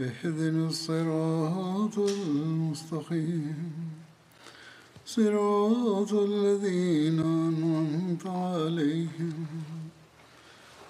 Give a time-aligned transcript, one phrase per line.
[0.00, 3.72] اهدنا الصراط المستقيم.
[5.06, 9.46] صراط الذين أنعمت عليهم.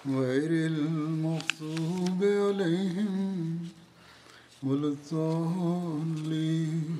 [0.07, 3.59] غير المغضوب عليهم
[4.63, 6.97] ولا الضالين.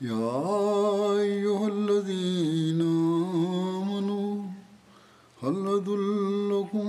[0.00, 0.40] يا
[1.20, 4.44] أيها الذين آمنوا
[5.42, 6.88] هل أدلكم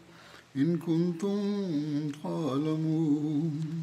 [0.55, 3.81] إن كنتم تعلمون.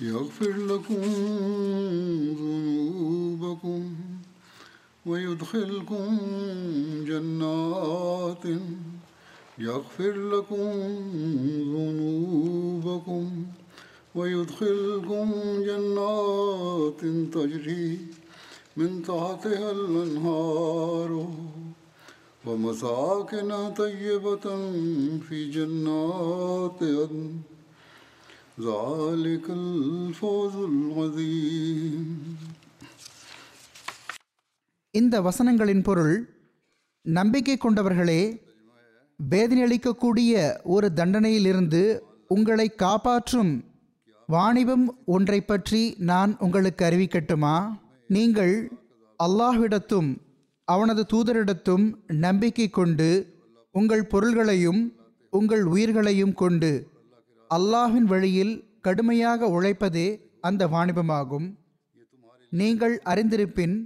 [0.00, 1.02] يغفر لكم
[2.38, 3.96] ذنوبكم
[5.06, 6.18] ويدخلكم
[7.06, 8.44] جنات
[9.59, 10.65] يغفر لكم
[11.73, 13.23] ذنوبكم
[14.15, 15.25] ويدخلكم
[15.67, 17.01] جنات
[17.33, 17.89] تجري
[18.77, 21.11] من تحتها الأنهار
[22.45, 24.45] ومساكن طيبة
[25.19, 27.25] في جنات عدن
[28.59, 32.05] ذلك الفوز العظيم
[34.93, 36.15] இந்த வசனங்களின் பொருள்
[37.05, 38.21] நம்பிக்கை கொண்டவர்களே
[39.18, 40.32] வேதனையளிக்கக்கூடிய
[40.74, 41.82] ஒரு தண்டனையிலிருந்து
[42.26, 43.52] உங்களை காப்பாற்றும்
[44.28, 47.56] வாணிபம் ஒன்றை பற்றி நான் உங்களுக்கு அறிவிக்கட்டுமா?
[48.10, 48.54] நீங்கள்
[49.20, 50.10] அல்லாஹ்விடத்தும்
[50.68, 51.86] அவனது தூதரிடத்தும்
[52.24, 53.08] நம்பிக்கை கொண்டு
[53.74, 54.82] உங்கள் பொருள்களையும்
[55.32, 56.72] உங்கள் உயிர்களையும் கொண்டு
[57.50, 58.54] அல்லாஹின் வழியில்
[58.86, 60.08] கடுமையாக உழைப்பதே
[60.40, 61.46] அந்த வாணிபமாகும்.
[62.52, 63.76] நீங்கள் அறிந்திருப்பின்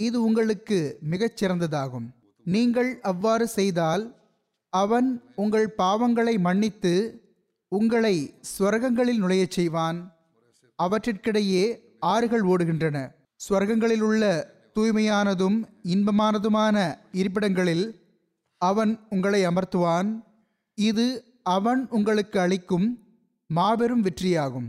[0.00, 0.78] இது உங்களுக்கு
[1.12, 2.08] மிகச்சிறந்ததாகும்.
[2.46, 4.04] நீங்கள் அவ்வாறு செய்தால்
[4.70, 6.92] அவன் உங்கள் பாவங்களை மன்னித்து
[7.68, 10.16] உங்களை ஸ்வர்கங்களில் நுழையச் செய்வான்.
[10.82, 13.14] அவற்றிற்கிடையே ஆறுகள் ஓடுகின்றன.
[13.48, 18.00] ஸ்வர்கங்களில் உள்ள தூய்மையானதும் இன்பமானதுமான இருப்பிடங்களில்
[18.58, 20.24] அவன் உங்களை அமர்த்துவான்.
[20.74, 21.06] இது
[21.42, 22.98] அவன் உங்களுக்கு அளிக்கும்
[23.46, 24.68] மாபெரும் வெற்றியாகும்.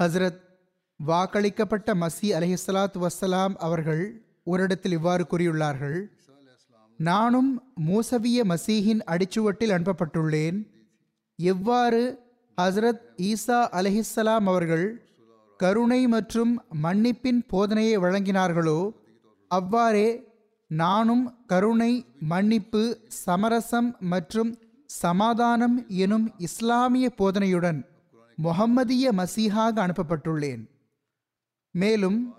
[0.00, 0.40] ஹசரத் ஹஸ்ரத்
[1.06, 6.10] வாக்களிக்கப்பட்ட மசி அலைஹிஸ்ஸலாத்து வஸ்ஸலாம் அவர்கள் ஓரிடத்தில் இவ்வாறு கூறியுள்ளார்கள்
[6.96, 10.68] நானும் மூசவிய மசீஹின் அடிச்சுவட்டில் அனுப்பப்பட்டுள்ளேன்.
[11.36, 12.30] எவ்வாறு
[12.62, 15.12] ஹஸ்ரத் ஈசா அலைஹிஸ்ஸலாம் அவர்கள்
[15.56, 18.90] கருணை மற்றும் மன்னிப்பின் போதனையை வழங்கினார்களோ
[19.48, 20.26] அவ்வாறே
[20.66, 27.93] நானும் கருணை மன்னிப்பு சமரசம் மற்றும் சமாதானம் எனும் இஸ்லாமிய போதனையுடன்
[28.36, 30.62] முஹம்மதிய மசீஹாக அனுப்பப்பட்டுள்ளேன்.
[31.70, 32.34] மேலும்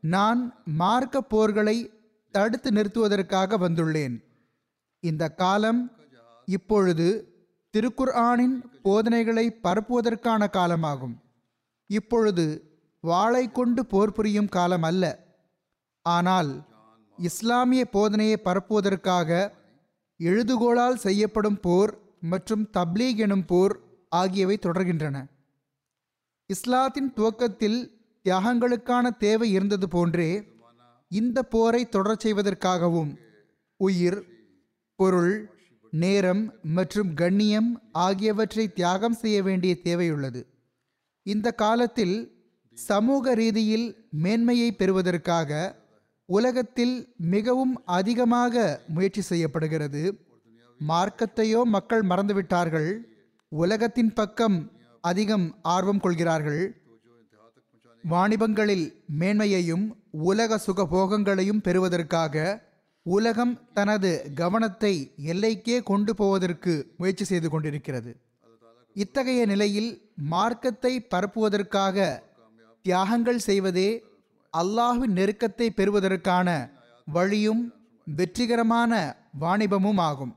[0.00, 1.76] நான் மார்க்க போர்களை
[2.30, 4.24] தடுத்து நிறுத்துவதற்காக வந்துள்ளேன்.
[5.00, 5.92] இந்த காலம்
[6.44, 7.08] இப்பொழுது
[7.74, 11.16] திருக்குர்ஆனின் போதனைகளை பரப்புவதற்கான காலமாகும்.
[11.86, 12.46] இப்பொழுது
[13.00, 15.04] வாளை கொண்டு போர் புரியும் காலம் அல்ல.
[16.02, 16.50] ஆனால்
[17.18, 19.52] இஸ்லாமிய போதனையை பரப்புவதற்காக
[20.20, 23.74] எழுதுகோளால் செய்யப்படும் போர் மற்றும் தப்லீக் எனும் போர்
[24.08, 25.16] ஆகியவை தொடர்கின்றன.
[26.52, 27.78] இஸ்லாத்தின் துவக்கத்தில்
[28.24, 30.30] தியாகங்களுக்கான தேவை இருந்தது போன்றே
[31.08, 33.10] இந்த போரை தொடரச் செய்வதற்காகவும்
[33.76, 34.20] உயிர்
[34.94, 35.34] பொருள்
[35.90, 40.40] நேரம் மற்றும் கண்ணியம் ஆகியவற்றை தியாகம் செய்ய வேண்டிய தேவையுள்ளது.
[41.22, 42.16] இந்த காலத்தில்
[42.72, 45.52] சமூக ரீதியில் மேன்மையை பெறுவதற்காக
[46.24, 50.02] உலகத்தில் மிகவும் அதிகமாக முயற்சி செய்யப்படுகிறது.
[50.80, 52.90] மார்க்கத்தையோ மக்கள் மறந்துவிட்டார்கள்.
[53.48, 54.58] உலகத்தின் பக்கம்
[55.10, 56.62] அதிகம் ஆர்வம் கொள்கிறார்கள்.
[58.04, 58.86] வாணிபங்களில்
[59.20, 59.84] மேன்மையையும்
[60.30, 62.34] உலக சுகபோகங்களையும் பெறுவதற்காக
[63.06, 64.10] உலகம் தனது
[64.40, 64.94] கவனத்தை
[65.32, 68.10] எல்லைக்கே கொண்டு போவதற்கு முயற்சி செய்து கொண்டிருக்கிறது.
[68.96, 69.90] இத்தகைய நிலையில்
[70.32, 72.06] மார்க்கத்தை பரப்புவதற்காக
[72.84, 73.88] தியாகங்கள் செய்வதே
[74.52, 76.48] அல்லாஹின் நெருக்கத்தை பெறுவதற்கான
[77.06, 77.62] வழியும்
[78.18, 78.92] வெற்றிகரமான
[79.40, 80.34] வாணிபமும் ஆகும்.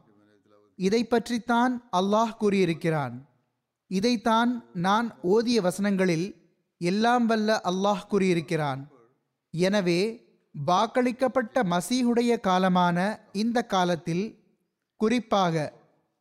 [0.80, 3.16] இதை பற்றித்தான் அல்லாஹ் கூறியிருக்கிறான்.
[3.92, 4.52] இதைத்தான்
[4.86, 6.28] நான் ஓதிய வசனங்களில்
[6.82, 8.82] எல்லாம் வல்ல அல்லாஹ் கூறியிருக்கிறான்.
[9.54, 10.02] எனவே
[10.56, 12.98] வாக்களிக்கப்பட்ட மசீஹுடைய காலமான
[13.42, 14.26] இந்த காலத்தில்
[15.02, 15.56] குறிப்பாக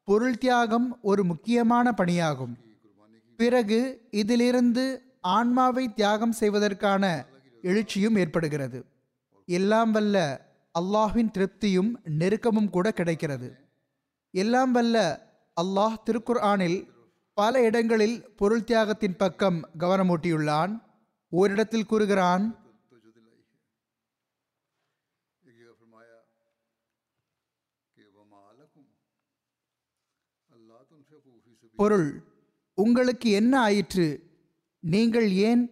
[0.09, 2.55] பொருள் தியாகம் ஒரு முக்கியமான பணியாகும்.
[3.39, 3.81] பிறகு
[4.21, 4.85] இதிலிருந்து
[5.37, 7.05] ஆன்மாவை தியாகம் செய்வதற்கான
[7.63, 8.79] எழுச்சியும் ஏற்படுகிறது.
[9.49, 10.17] எல்லாம் வல்ல
[10.75, 11.91] அல்லாஹின் திருப்தியும்
[12.21, 13.49] நெருக்கமும் கூட கிடைக்கிறது.
[14.35, 14.97] எல்லாம் வல்ல
[15.57, 16.79] அல்லாஹ் திருக்குர்ஆனில்
[17.41, 20.73] பல இடங்களில் பொருள் தியாகத்தின் பக்கம் கவனமூட்டியுள்ளான்.
[21.33, 22.45] ஓரிடத்தில் கூறுகிறான்
[31.83, 32.09] பொருள்
[32.75, 34.07] உங்களுக்கு என்ன ஆயிற்று?
[34.83, 35.63] நீங்கள் ஏன்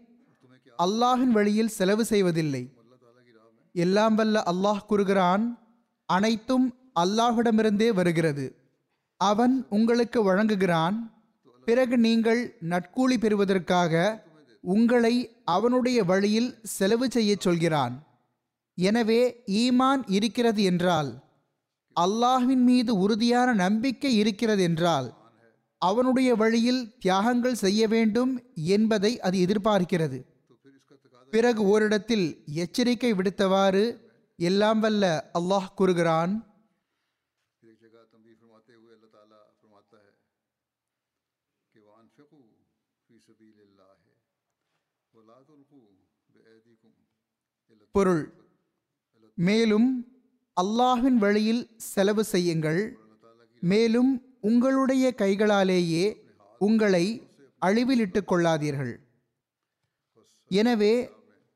[0.78, 2.62] அல்லாஹின் வழியில் செலவு செய்வதில்லை?
[3.84, 5.44] எல்லாம் வல்ல அல்லாஹ் கூறுகிறான்
[6.08, 6.66] அனைத்தும்
[7.02, 8.46] அல்லாஹிடமிருந்தே வருகிறது.
[9.20, 10.98] அவன் உங்களுக்கு வழங்குகிறான்.
[11.68, 12.40] பிறகு நீங்கள்
[12.72, 13.94] நட்கூலி பெறுவதற்காக
[14.64, 15.14] உங்களை
[15.54, 17.94] அவனுடைய வழியில் செலவு செய்ய சொல்கிறான்.
[18.78, 19.20] எனவே
[19.62, 21.10] ஈமான் இருக்கிறது என்றால்
[21.96, 25.08] அல்லாஹ்வின் மீது உறுதியான நம்பிக்கை இருக்கிறது என்றால்
[25.82, 28.32] அவனுடைய வழியில் தியாகங்கள் செய்ய வேண்டும்
[28.76, 30.18] என்பதை அது எதிர்பார்க்கிறது.
[31.32, 32.26] பிறகு ஓரிடத்தில்
[32.64, 33.84] எச்சரிக்கை விடுத்தவாறு
[34.38, 35.04] எல்லாம் வல்ல
[35.38, 36.32] அல்லாஹ் கூறுகிறான்
[47.98, 48.24] பொருள்.
[49.38, 49.88] மேலும்
[50.56, 51.62] அல்லாஹின் வழியில்
[51.92, 52.80] செலவு செய்யுங்கள்.
[53.62, 54.10] மேலும்
[54.48, 56.06] உங்களுடைய கைகளாலேயே
[56.60, 57.04] உங்களை
[57.62, 58.94] அழிவிலிட்டு கொள்ளாதீர்கள்.
[60.50, 60.94] எனவே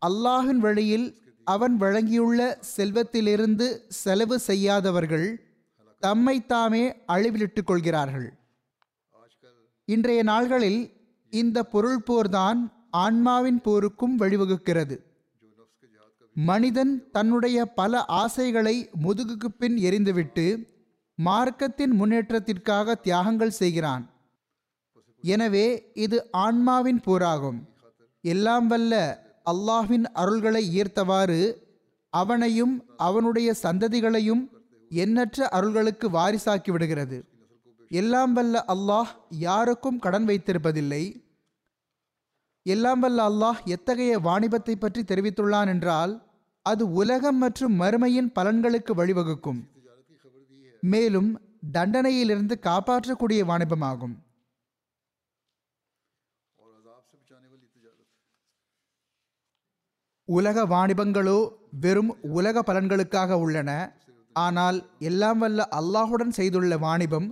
[0.03, 1.07] அல்லாஹின் வழியில்
[1.47, 2.41] அவன் வழங்கியுள்ள
[2.77, 3.67] செல்வத்திலிருந்து
[4.03, 5.29] செலவு செய்யாதவர்கள்
[6.03, 6.85] தம்மை தாமே
[7.15, 8.29] அழிவிலிட்டுக் கொள்கிறார்கள்.
[9.89, 10.81] இன்றைய நாள்களில்
[11.33, 12.61] இந்த பொருள் போர்தான்
[13.05, 14.97] ஆன்மாவின் போருக்கும் வழிவகுக்கிறது.
[16.37, 20.47] மனிதன் தன்னுடைய பல ஆசைகளை முதுகுக்கு பின் எறிந்துவிட்டு
[21.19, 24.05] மார்க்கத்தின் முன்னேற்றத்திற்காக தியாகங்கள் செய்கிறான்.
[25.25, 25.67] எனவே
[26.05, 27.59] இது ஆன்மாவின் போராகும்.
[28.25, 28.95] எல்லாம் வல்ல
[29.53, 31.41] அல்லாஹ்வின் அருள்களை ஈர்த்தவாறு
[32.13, 32.75] அவனையும்
[33.07, 34.43] அவனுடைய சந்ததிகளையும்
[34.91, 37.19] எண்ணற்ற அருள்களுக்கு வாரிசாக்கி விடுகிறது.
[37.91, 39.13] எல்லாம் வல்ல அல்லாஹ்
[39.47, 41.05] யாருக்கும் கடன் வைத்திருப்பதில்லை.
[42.67, 46.13] எல்லாம் வல்ல அல்லாஹ் எத்தகைய வாணிபத்தை பற்றி தெரிவித்துள்ளான் என்றால்
[46.63, 49.61] அது உலகம் மற்றும் மறுமையின் பலன்களுக்கு வழிவகுக்கும்.
[50.81, 51.31] மேலும்
[51.73, 54.15] தண்டனையிலிருந்து காப்பாற்றக்கூடிய வாணிபமாகும்.
[60.29, 61.39] உலக வாணிபங்களோ
[61.85, 63.71] வெறும் உலக பலன்களுக்காக உள்ளன.
[64.37, 64.79] ஆனால்
[65.09, 67.29] எல்லாம் வல்ல அல்லாஹுடன் செய்துள்ள வாணிபம்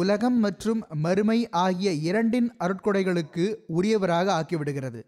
[0.00, 3.44] உலகம் மற்றும் மறுமை ஆகிய இரண்டின் அருட்கொடைகளுக்கு
[3.78, 5.00] உரியவராக ஆக்கிவிடுகிறது.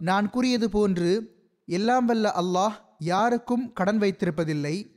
[0.00, 1.10] நான் கூறியது போன்று
[1.68, 4.90] எல்லாம் வல்ல அல்லாஹ் யாருக்கும் கடன் வைத்திருப்பதில்லை.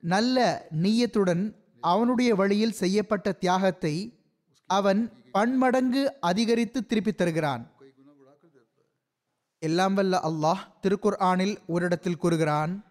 [0.00, 4.18] நல்ல நீயத்துடன் அவனுடைய வழியில் செய்யப்பட்ட தியாகத்தை
[4.66, 7.72] அவன் பன்மடங்கு அதிகரித்து திருப்பித் தருகிறான்.
[9.58, 12.87] எல்லாம் வல்ல அல்லாஹ் திருக்குர் ஆனில் ஒரு இடத்தில் கூறுகிறான்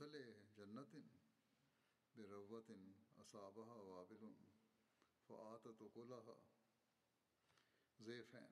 [0.00, 1.02] كمثل جنة
[2.16, 2.76] بربوة
[3.20, 4.34] أصابها وابل
[5.28, 6.36] فآتت أكلها
[8.00, 8.50] زيفان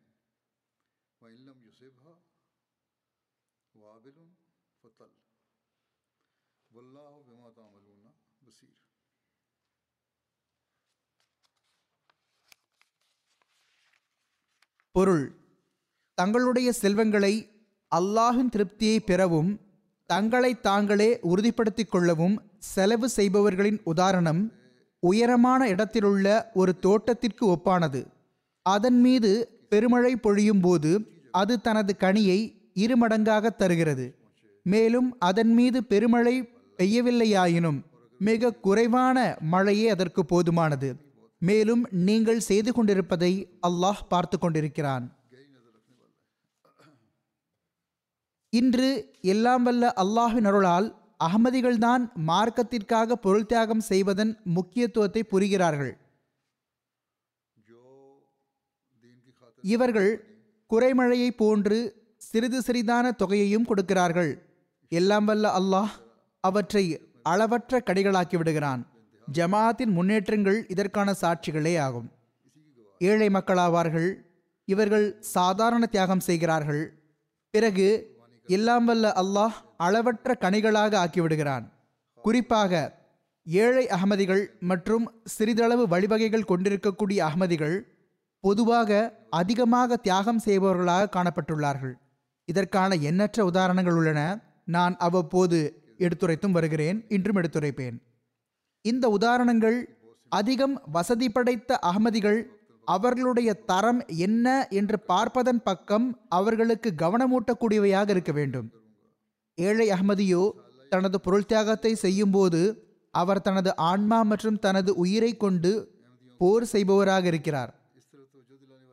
[1.20, 2.22] وإن لم يصبها
[3.74, 4.34] وابل
[4.84, 5.10] فتل
[6.70, 8.12] والله بما تعملون
[8.42, 8.76] بصير
[14.94, 15.26] பொருள்
[16.14, 17.34] தங்களுடைய செல்வங்களை
[17.92, 19.67] அல்லாஹின் திருப்தியை பெறவும்
[20.10, 24.52] தங்களை தாங்களே உறுதிப்படுத்திக் கொள்ளவும் செலவு செய்பவர்களின் உதாரணம்
[25.00, 28.00] உயரமான இடத்திலுள்ள ஒரு தோட்டத்திற்கு ஒப்பானது.
[28.62, 29.30] அதன் மீது
[29.68, 32.38] பெருமழை பொழியும் போது அது தனது கனியை
[32.74, 34.06] இருமடங்காக தருகிறது.
[34.62, 36.48] மேலும் அதன் மீது பெருமழை
[36.78, 37.78] பெய்யவில்லையாயினும்
[38.18, 40.88] மிக குறைவான மழையே அதற்கு போதுமானது.
[41.38, 43.32] மேலும் நீங்கள் செய்து கொண்டிருப்பதை
[43.68, 45.04] அல்லாஹ் பார்த்து கொண்டிருக்கிறான்.
[48.52, 48.90] இன்று
[49.32, 50.86] எல்லாம் வல்ல அல்லாஹின் அருளால்
[51.26, 55.92] அகமதிகள்தான் மார்க்கத்திற்காக பொருள் தியாகம் செய்வதன் முக்கியத்துவத்தை புரிகிறார்கள்.
[59.64, 60.10] இவர்கள்
[60.70, 61.78] குறைமழையை போன்று
[62.28, 64.32] சிறிது சிறிதான தொகையையும் கொடுக்கிறார்கள்.
[64.92, 65.94] எல்லாம் வல்ல அல்லாஹ்
[66.44, 66.84] அவற்றை
[67.22, 68.82] அளவற்ற கடிகளாக்கி விடுகிறான்.
[69.28, 72.08] ஜமாத்தின் முன்னேற்றங்கள் இதற்கான சாட்சிகளே ஆகும்.
[73.00, 74.10] ஏழை மக்களாவார்கள்
[74.68, 76.84] இவர்கள் சாதாரண தியாகம் செய்கிறார்கள்.
[77.54, 77.88] பிறகு
[78.48, 81.64] எல்லாம் வல்ல அல்லாஹ் அளவற்ற கனிகளாக ஆக்கிவிடுகிறான்.
[82.22, 82.98] குறிப்பாக
[83.44, 87.76] ஏழை அகமதிகள் மற்றும் சிறிதளவு வழிவகைகள் கொண்டிருக்கக்கூடிய அகமதிகள்
[88.40, 91.92] பொதுவாக அதிகமாக தியாகம் செய்பவர்களாக காணப்பட்டுள்ளார்கள்.
[92.44, 94.40] இதற்கான எண்ணற்ற உதாரணங்கள் உள்ளன.
[94.64, 95.58] நான் அவ்வப்போது
[95.98, 97.04] எடுத்துரைத்தும் வருகிறேன்.
[97.08, 97.96] இன்றும் எடுத்துரைப்பேன்.
[98.82, 99.78] இந்த உதாரணங்கள்
[100.28, 102.42] அதிகம் வசதி படைத்த அகமதிகள்
[102.94, 104.46] அவர்களுடைய தரம் என்ன
[104.80, 108.68] என்று பார்ப்பதன் பக்கம் அவர்களுக்கு கவனமூட்டக்கூடியவையாக இருக்க வேண்டும்.
[109.58, 110.44] ஏழை அகமதியோ
[110.92, 112.60] தனது பொருள் தியாகத்தை செய்யும்போது
[113.14, 115.72] அவர் தனது ஆன்மா மற்றும் தனது உயிரை கொண்டு
[116.40, 117.72] போர் செய்பவராக இருக்கிறார்.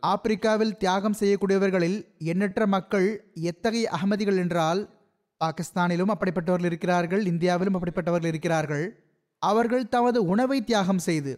[0.03, 1.97] ஆப்பிரிக்காவில் தியாகம் செய்யக்கூடியவர்களில்
[2.31, 3.07] எண்ணற்ற மக்கள்
[3.51, 4.81] எத்தகைய அகமதிகள் என்றால்
[5.41, 8.85] பாகிஸ்தானிலும் அப்படிப்பட்டவர்கள் இருக்கிறார்கள் இந்தியாவிலும் அப்படிப்பட்டவர்கள் இருக்கிறார்கள்.
[9.41, 11.33] அவர்கள் தமது உணவை தியாகம் செய்து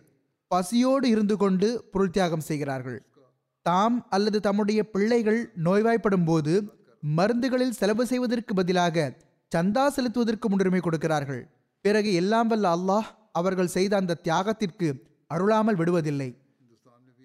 [0.51, 2.99] பசியோடு இருந்து கொண்டு பொருள் தியாகம் செய்கிறார்கள்.
[3.65, 6.53] தாம் அல்லது தம்முடைய பிள்ளைகள் நோய்வாய்ப்படும் போது
[7.03, 9.07] மருந்துகளில் செலவு செய்வதற்கு பதிலாக
[9.51, 11.41] சந்தா செலுத்துவதற்கு முன்னுரிமை கொடுக்கிறார்கள்.
[11.85, 14.87] பிறகு எல்லாம் வல்ல அல்லாஹ் அவர்கள் செய்த அந்த தியாகத்திற்கு
[15.31, 16.29] அருளாமல் விடுவதில்லை.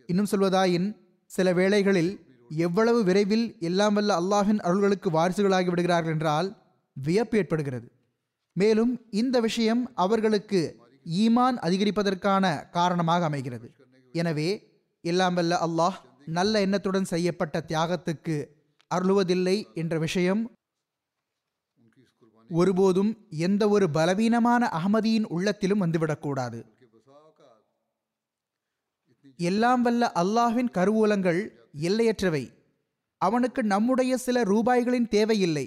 [0.08, 0.88] இன்னும் சொல்வதாயின்
[1.30, 2.12] சில வேளைகளில்
[2.50, 6.48] எவ்வளவு விரைவில் எல்லாம் வல்ல அல்லாஹின் அருள்களுக்கு வாரிசுகளாகி விடுகிறார்கள் என்றால்
[6.96, 7.86] வியப்பு ஏற்படுகிறது.
[8.56, 10.60] மேலும் இந்த விஷயம் அவர்களுக்கு
[11.06, 13.68] ஈமான் அதிகரிப்பதற்கான காரணமாக அமைகிறது.
[14.12, 14.50] எனவே
[15.00, 18.36] எல்லாம் வல்ல அல்லாஹ் நல்ல எண்ணத்துடன் செய்யப்பட்ட தியாகத்துக்கு
[18.90, 20.42] அருளுவதில்லை என்ற விஷயம்
[22.50, 23.10] ஒருபோதும்
[23.46, 26.60] எந்த ஒரு பலவீனமான அகமதியின் உள்ளத்திலும் வந்துவிடக்கூடாது
[29.36, 31.38] எல்லாம் வல்ல அல்லாஹ்வின் கருவூலங்கள்
[31.88, 32.42] எல்லையற்றவை.
[33.18, 35.64] அவனுக்கு நம்முடைய சில ரூபாய்களின் தேவையில்லை.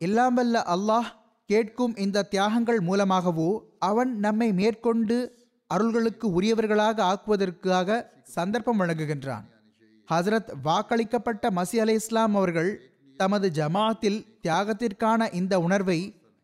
[0.00, 1.10] எல்லாம் வல்ல அல்லாஹ்
[1.50, 3.48] கேட்கும் இந்த தியாகங்கள் மூலமாகவோ
[3.90, 5.16] அவன் நம்மை மேற்கொண்டு
[5.70, 7.98] அருள்களுக்கு உரியவர்களாக ஆக்குவதற்காக
[8.36, 9.46] சந்தர்ப்பம் வழங்குகின்றான்.
[10.08, 12.70] ஹசரத் வாக்களிக்கப்பட்ட மசி அலை இஸ்லாம் அவர்கள்
[13.20, 15.98] தமது ஜமாத்தில் தியாகத்திற்கான இந்த உணர்வை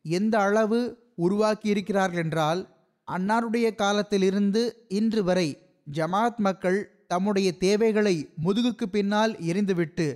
[0.05, 0.81] எந்த அளவு
[1.19, 2.61] உருவாக்கியிருக்கிறார்கள் என்றால்
[3.09, 4.63] அன்னாருடைய காலத்திலிருந்து
[4.99, 5.49] இன்று வரை
[5.93, 6.79] ஜமாத் மக்கள்
[7.13, 10.07] தம்முடைய தேவைகளை முதுகுக்கு பின்னால் எரிந்துவிட்டு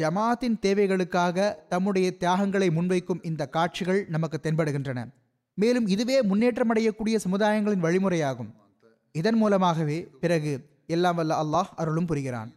[0.00, 5.00] ஜமாத்தின் தேவைகளுக்காக தம்முடைய தியாகங்களை முன்வைக்கும் இந்த காட்சிகள் நமக்கு தென்படுகின்றன.
[5.58, 8.50] மேலும் இதுவே முன்னேற்றமடையக்கூடிய சமுதாயங்களின் வழிமுறையாகும்.
[9.14, 10.52] இதன் மூலமாகவே பிறகு
[10.86, 12.50] எல்லாம் வல்ல அல்லாஹ் அருளும் புரிகிறான்.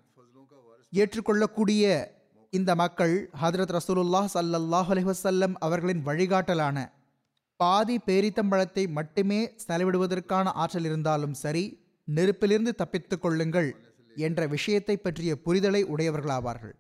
[0.93, 1.83] ஏற்றுக்கொள்ளக்கூடிய
[2.53, 6.77] இந்த மக்கள் ஹதரத் ரசூலுல்லாஹ் ஸல்லல்லாஹு அலைஹி அவர்களின் வழிகாட்டலான
[7.59, 11.65] பாதி பேரித்தம்பழத்தை மட்டுமே செலவிடுவதற்கான ஆற்றல் இருந்தாலும் சரி
[12.15, 13.69] நெருப்பிலிருந்து தப்பித்துக் கொள்ளுங்கள்
[14.27, 16.73] என்ற விஷயத்தை பற்றிய புரிதலை உடையவர்களாவார்கள்.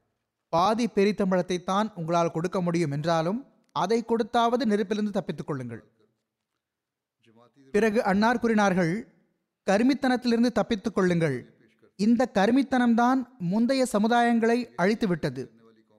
[0.53, 3.39] பாதி பேரித்தம்பழத்தை தான் உங்களால் கொடுக்க முடியும் என்றாலும்
[3.71, 5.83] அதை கொடுத்தாவது நெருப்பிலிருந்து தப்பித்துக் கொள்ளுங்கள்.
[7.75, 8.93] பிறகு அன்னார் கூறினார்கள்
[9.67, 11.37] கருமித்தனத்திலிருந்து தப்பித்துக் கொள்ளுங்கள்.
[11.99, 13.19] இந்த கருமித்தனம்தான்
[13.51, 15.43] முந்தைய சமுதாயங்களை அழித்துவிட்டது.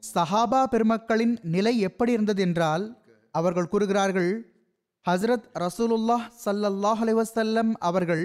[0.02, 2.84] சஹாபா பெருமக்களின் நிலை எப்படி இருந்தது என்றால்
[3.34, 4.30] அவர்கள் கூறுகிறார்கள்
[5.06, 8.24] ஹஸ்ரத் ரசூலுல்லாஹ் சல்லல்லாஹ் அலைஹி அவர்கள்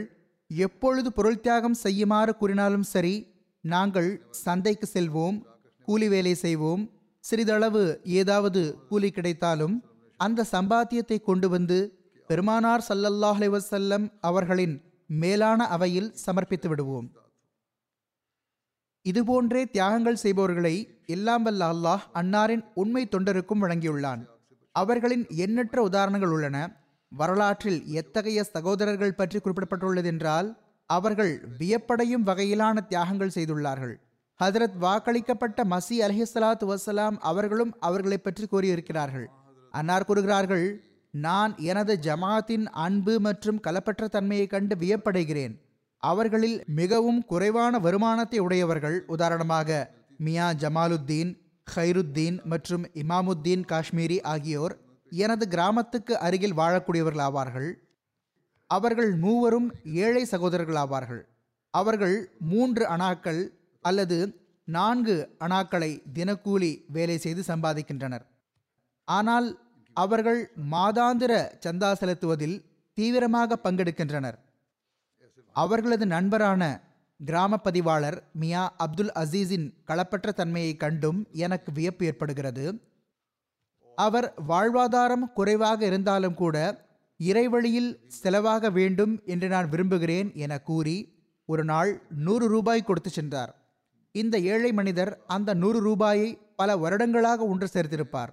[0.49, 3.15] எப்பொழுது பொருள் தியாகம் செய்யுமாறு கூறினாலும் சரி
[3.63, 4.09] நாங்கள்
[4.45, 5.37] சந்தைக்கு செல்வோம்
[5.87, 6.83] கூலி வேலை செய்வோம்.
[7.23, 7.83] சிறிதளவு
[8.19, 9.75] ஏதாவது கூலி கிடைத்தாலும்
[10.19, 11.79] அந்த சம்பாத்தியத்தை கொண்டு வந்து
[12.31, 14.75] பெருமானார் சல்லல்லாஹ் அலிவசல்லம் அவர்களின்
[15.21, 17.07] மேலான அவையில் சமர்ப்பித்து விடுவோம்.
[19.05, 20.73] இதுபோன்றே தியாகங்கள் செய்பவர்களை
[21.05, 24.21] எல்லாம் வல்ல அல்லாஹ் அன்னாரின் உண்மை தொண்டருக்கும் வழங்கியுள்ளான்.
[24.75, 26.57] அவர்களின் எண்ணற்ற உதாரணங்கள் உள்ளன.
[27.11, 30.49] வரலாற்றில் எத்தகைய சகோதரர்கள் பற்றி குறிப்பிடப்பட்டுள்ளது என்றால்
[30.89, 33.95] அவர்கள் வியப்படையும் வகையிலான தியாகங்கள் செய்துள்ளார்கள்.
[34.39, 39.27] ஹதரத் வாக்களிக்கப்பட்ட மசி அலஹிசலாத் வசலாம் அவர்களும் அவர்களை பற்றி கூறியிருக்கிறார்கள்.
[39.71, 40.65] அன்னார் கூறுகிறார்கள்
[41.13, 45.53] நான் எனது ஜமாத்தின் அன்பு மற்றும் கலப்பற்ற தன்மையை கண்டு வியப்படைகிறேன்.
[46.03, 49.79] அவர்களில் மிகவும் குறைவான வருமானத்தை உடையவர்கள் உதாரணமாக
[50.25, 51.31] மியா ஜமாலுத்தீன்
[51.67, 54.75] ஹைருத்தீன் மற்றும் இமாமுத்தீன் காஷ்மீரி ஆகியோர்
[55.11, 57.69] எனது கிராமத்துக்கு அருகில் வாழக்கூடியவர்கள் ஆவார்கள்.
[58.69, 61.21] அவர்கள் மூவரும் ஏழை சகோதரர்கள் ஆவார்கள்.
[61.73, 62.15] அவர்கள்
[62.51, 63.41] மூன்று அணாக்கள்
[63.85, 64.17] அல்லது
[64.67, 65.15] நான்கு
[65.45, 68.25] அணாக்களை தினக்கூலி வேலை செய்து சம்பாதிக்கின்றனர்.
[69.07, 69.47] ஆனால்
[69.97, 70.39] அவர்கள்
[70.71, 71.33] மாதாந்திர
[71.65, 72.57] சந்தா செலுத்துவதில்
[72.97, 74.37] தீவிரமாக பங்கெடுக்கின்றனர்.
[75.55, 76.63] அவர்களது நண்பரான
[77.19, 82.65] கிராம பதிவாளர் மியா அப்துல் அசீஸின் களப்பற்ற தன்மையை கண்டும் எனக்கு வியப்பு ஏற்படுகிறது.
[83.97, 86.55] அவர் வாழ்வாதாரம் குறைவாக இருந்தாலும் கூட
[87.19, 90.97] இறைவழியில் செலவாக வேண்டும் என்று நான் விரும்புகிறேன் என கூறி
[91.45, 91.91] ஒரு நாள்
[92.25, 93.51] நூறு ரூபாய் கொடுத்து சென்றார்.
[94.11, 98.31] இந்த ஏழை மனிதர் அந்த நூறு ரூபாயை பல வருடங்களாக ஒன்று சேர்த்திருப்பார்.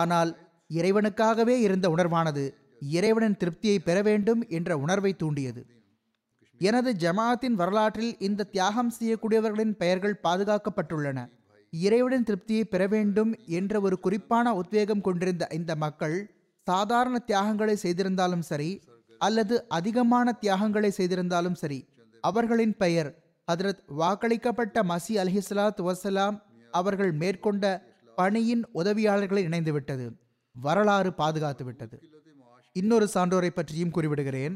[0.00, 0.30] ஆனால்
[0.70, 2.44] இறைவனுக்காகவே இருந்த உணர்வானது
[2.80, 5.66] இறைவனின் திருப்தியை பெற வேண்டும் என்ற உணர்வை தூண்டியது.
[6.58, 11.18] எனது ஜமாத்தின் வரலாற்றில் இந்த தியாகம் செய்யக்கூடியவர்களின் பெயர்கள் பாதுகாக்கப்பட்டுள்ளன.
[11.70, 16.16] இறைவனின் திருப்தியை பெற வேண்டும் என்ற ஒரு குறிப்பான உத்வேகம் கொண்டிருந்த இந்த மக்கள்
[16.62, 18.82] சாதாரண தியாகங்களை செய்திருந்தாலும் சரி
[19.18, 21.88] அல்லது அதிகமான தியாகங்களை செய்திருந்தாலும் சரி
[22.20, 23.10] அவர்களின் பெயர்
[23.52, 27.64] ஹதரத் வாக்களிக்கப்பட்ட மசி அலிஹிஸ்லாத் வசலாம் அவர்கள் மேற்கொண்ட
[28.16, 30.06] பணியின் உதவியாளர்களை இணைந்துவிட்டது.
[30.64, 31.96] வரலாறு பாதுகாத்து விட்டது.
[32.72, 34.54] இன்னொரு சான்றோரை பற்றியும் குறிவிடுகிறேன்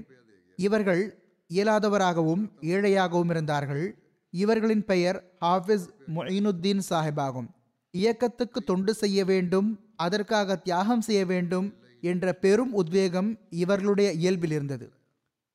[0.58, 1.02] இவர்கள்
[1.50, 2.42] இயலாதவராகவும்
[2.72, 3.84] ஏழையாகவும் இருந்தார்கள்.
[4.32, 7.48] இவர்களின் பெயர் ஹாஃபிஸ் மொயினுத்தீன் சாஹிப் ஆகும்
[7.94, 11.68] இயக்கத்துக்கு தொண்டு செய்ய வேண்டும் அதற்காக தியாகம் செய்ய வேண்டும்
[12.00, 13.30] என்ற பெரும் உத்வேகம்
[13.62, 14.86] இவர்களுடைய இயல்பில் இருந்தது.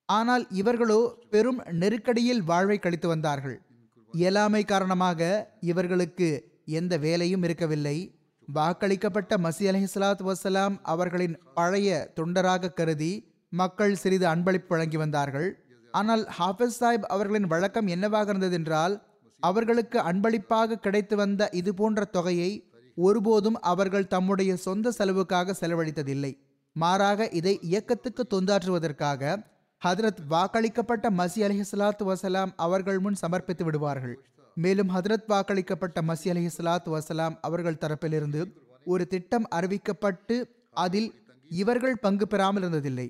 [0.09, 0.99] ஆனால் இவர்களோ
[1.29, 3.55] பெரும் நெருக்கடியில் வாழ்வை கழித்து வந்தார்கள்.
[4.11, 5.21] இயலாமை காரணமாக
[5.59, 6.27] இவர்களுக்கு
[6.79, 7.97] எந்த வேலையும் இருக்கவில்லை.
[8.53, 15.65] வாக்களிக்கப்பட்ட மசி அலிஹலாத் வசலாம் அவர்களின் பழைய தொண்டராக கருதி மக்கள் சிறிது அன்பளிப்பு வழங்கி வந்தார்கள்.
[15.91, 19.07] ஆனால் ஹாஃபிஸ் சாஹிப் அவர்களின் வழக்கம் என்னவாக இருந்தது என்றால்
[19.39, 26.37] அவர்களுக்கு அன்பளிப்பாக கிடைத்து வந்த இது போன்ற தொகையை ஒருபோதும் அவர்கள் தம்முடைய சொந்த செலவுக்காக செலவழித்ததில்லை.
[26.74, 29.43] மாறாக இதை இயக்கத்துக்கு தொந்தாற்றுவதற்காக
[29.85, 34.25] ஹதரத் வாக்களிக்கப்பட்ட மசி அலிஹலாத்து வசலாம் அவர்கள் முன் சமர்ப்பித்து விடுவார்கள்.
[34.57, 38.41] மேலும் ஹதரத் வாக்களிக்கப்பட்ட மசி அலிஹலாத் வசலாம் அவர்கள் தரப்பிலிருந்து
[38.85, 40.35] ஒரு திட்டம் அறிவிக்கப்பட்டு
[40.70, 41.09] அதில்
[41.51, 43.07] இவர்கள் பங்கு பெறாமல் இருந்ததில்லை.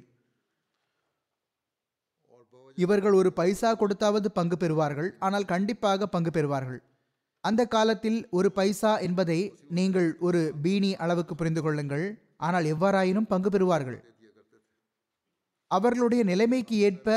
[2.77, 6.79] இவர்கள் ஒரு பைசா கொடுத்தாவது பங்கு பெறுவார்கள் ஆனால் கண்டிப்பாக பங்கு பெறுவார்கள்.
[7.41, 12.05] அந்த காலத்தில் ஒரு பைசா என்பதை நீங்கள் ஒரு பீனி அளவுக்கு புரிந்து கொள்ளுங்கள்
[12.37, 13.99] ஆனால் எவ்வாறாயினும் பங்கு பெறுவார்கள்.
[15.67, 17.09] அவர்களுடைய நிலைமைக்கு ஏற்ப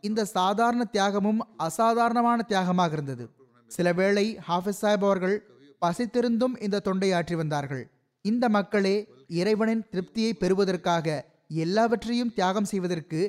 [0.00, 3.24] இந்த சாதாரண தியாகமும் அசாதாரணமான தியாகமாக இருந்தது.
[3.70, 5.36] சில வேளை ஹாஃபிஸ் சாஹிப் அவர்கள்
[5.84, 7.84] பசித்திருந்தும் இந்த தொண்டை ஆற்றி வந்தார்கள்.
[8.24, 8.96] இந்த மக்களே
[9.40, 11.16] இறைவனின் திருப்தியை பெறுவதற்காக
[11.64, 13.20] எல்லாவற்றையும் தியாகம் செய்வதற்கு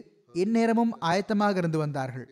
[0.43, 2.27] எந்நேரமும் ஆயத்தமாக இருந்து வந்தார்கள்.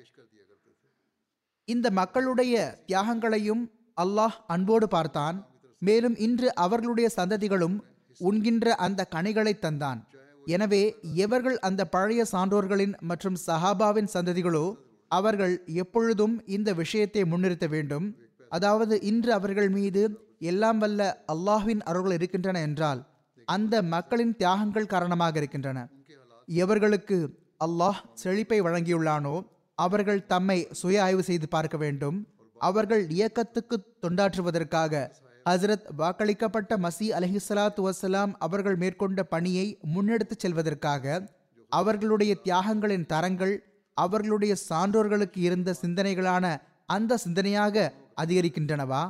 [1.67, 2.55] இந்த மக்களுடைய
[2.89, 3.63] தியாகங்களையும்
[4.03, 5.37] அல்லாஹ் அன்போடு பார்த்தான்.
[5.81, 7.77] மேலும் இன்று அவர்களுடைய சந்ததிகளும்
[8.21, 9.99] உண்கின்ற அந்த கனிகளை தந்தான்.
[10.55, 10.81] எனவே
[11.25, 14.65] எவர்கள் அந்த பழைய சான்றோர்களின் மற்றும் சஹாபாவின் சந்ததிகளோ
[15.17, 18.05] அவர்கள் எப்பொழுதும் இந்த விஷயத்தை முன்னிறுத்த வேண்டும்.
[18.51, 20.03] அதாவது இன்று அவர்கள் மீது
[20.51, 21.01] எல்லாம் வல்ல
[21.33, 23.01] அல்லாஹ்வின் அருள்கள் இருக்கின்றன என்றால்
[23.47, 25.79] அந்த மக்களின் தியாகங்கள் காரணமாக இருக்கின்றன.
[26.47, 27.17] எவர்களுக்கு
[27.65, 29.35] அல்லாஹ் செழிப்பை வழங்கியுள்ளானோ
[29.77, 32.17] அவர்கள் தம்மை சுய ஆய்வு செய்து பார்க்க வேண்டும்.
[32.57, 35.03] அவர்கள் இயக்கத்துக்கு தொண்டாற்றுவதற்காக
[35.45, 41.03] ஹசரத் வாக்களிக்கப்பட்ட மசி அலஹிசலாத்து வசலாம் அவர்கள் மேற்கொண்ட பணியை முன்னெடுத்துச் செல்வதற்காக
[41.71, 43.53] அவர்களுடைய தியாகங்களின் தரங்கள்
[43.97, 46.45] அவர்களுடைய சான்றோர்களுக்கு இருந்த சிந்தனைகளான
[46.95, 47.85] அந்த சிந்தனையாக
[48.23, 49.03] அதிகரிக்கின்றனவா?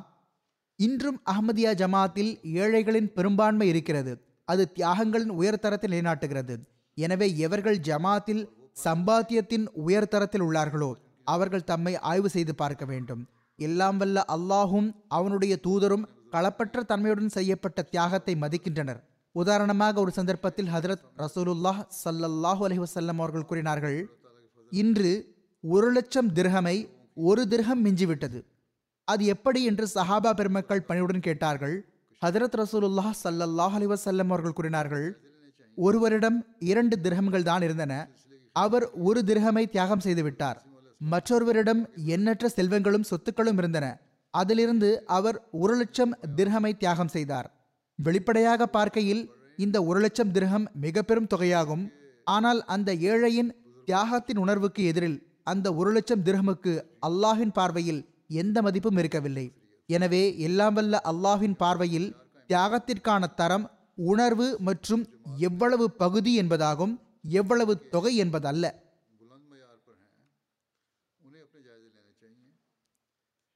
[0.79, 2.31] இன்றும் அஹமதியா ஜமாத்தில்
[2.63, 4.13] ஏழைகளின் பெரும்பான்மை இருக்கிறது.
[4.47, 6.55] அது தியாகங்களின் உயர்தரத்தை நிலைநாட்டுகிறது.
[6.97, 8.43] எனவே எவர்கள் ஜமாத்தில்
[8.85, 10.91] சம்பாத்தியத்தின் உயர்தரத்தில் உள்ளார்களோ
[11.27, 13.21] அவர்கள் தம்மை ஆய்வு செய்து பார்க்க வேண்டும்.
[13.59, 18.99] எல்லாம் வல்ல அல்லாஹும் அவனுடைய தூதரும் களப்பற்ற தன்மையுடன் செய்யப்பட்ட தியாகத்தை மதிக்கின்றனர்.
[19.35, 23.97] உதாரணமாக ஒரு சந்தர்ப்பத்தில் ஹதரத் ரசூலுல்லாஹ் சல்லல்லாஹு அலி வசல்லம் அவர்கள் கூறினார்கள்
[24.71, 25.11] இன்று
[25.63, 26.77] ஒரு லட்சம் திர்ஹமை
[27.13, 28.39] ஒரு திர்ஹம் மிஞ்சிவிட்டது.
[29.07, 31.75] அது எப்படி என்று சஹாபா பெருமக்கள் பணியுடன் கேட்டார்கள்.
[32.21, 35.07] ஹதரத் ரசூலுல்லாஹ் சல்லல்லாஹ் அலி வசல்லம் அவர்கள் கூறினார்கள்
[35.77, 37.93] ஒருவரிடம் இரண்டு திரகங்கள் தான் இருந்தன.
[38.51, 40.59] அவர் ஒரு திரகமை தியாகம் செய்து விட்டார்.
[41.01, 41.81] மற்றொருவரிடம்
[42.15, 43.85] எண்ணற்ற செல்வங்களும் சொத்துக்களும் இருந்தன.
[44.29, 47.47] அதிலிருந்து அவர் ஒரு லட்சம் திரகமை தியாகம் செய்தார்.
[47.95, 49.23] வெளிப்படையாக பார்க்கையில்
[49.57, 51.83] இந்த ஒரு லட்சம் திரகம் மிக பெரும் தொகையாகும்.
[52.23, 53.51] ஆனால் அந்த ஏழையின்
[53.87, 55.17] தியாகத்தின் உணர்வுக்கு எதிரில்
[55.51, 56.73] அந்த ஒரு லட்சம் திரகமுக்கு
[57.07, 58.01] அல்லாஹின் பார்வையில்
[58.41, 59.45] எந்த மதிப்பும் இருக்கவில்லை.
[59.89, 62.07] எனவே எல்லாம் வல்ல அல்லாஹின் பார்வையில்
[62.49, 63.65] தியாகத்திற்கான தரம்
[64.11, 65.03] உணர்வு மற்றும்
[65.49, 66.95] எவ்வளவு பகுதி என்பதாகும்
[67.41, 68.65] எவ்வளவு தொகை என்பதல்ல.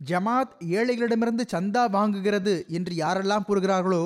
[0.02, 4.04] ஜமாத் ஏழைகளிடமிருந்து சந்தா வாங்குகிறது என்று யாரெல்லாம் கூறுகிறார்களோ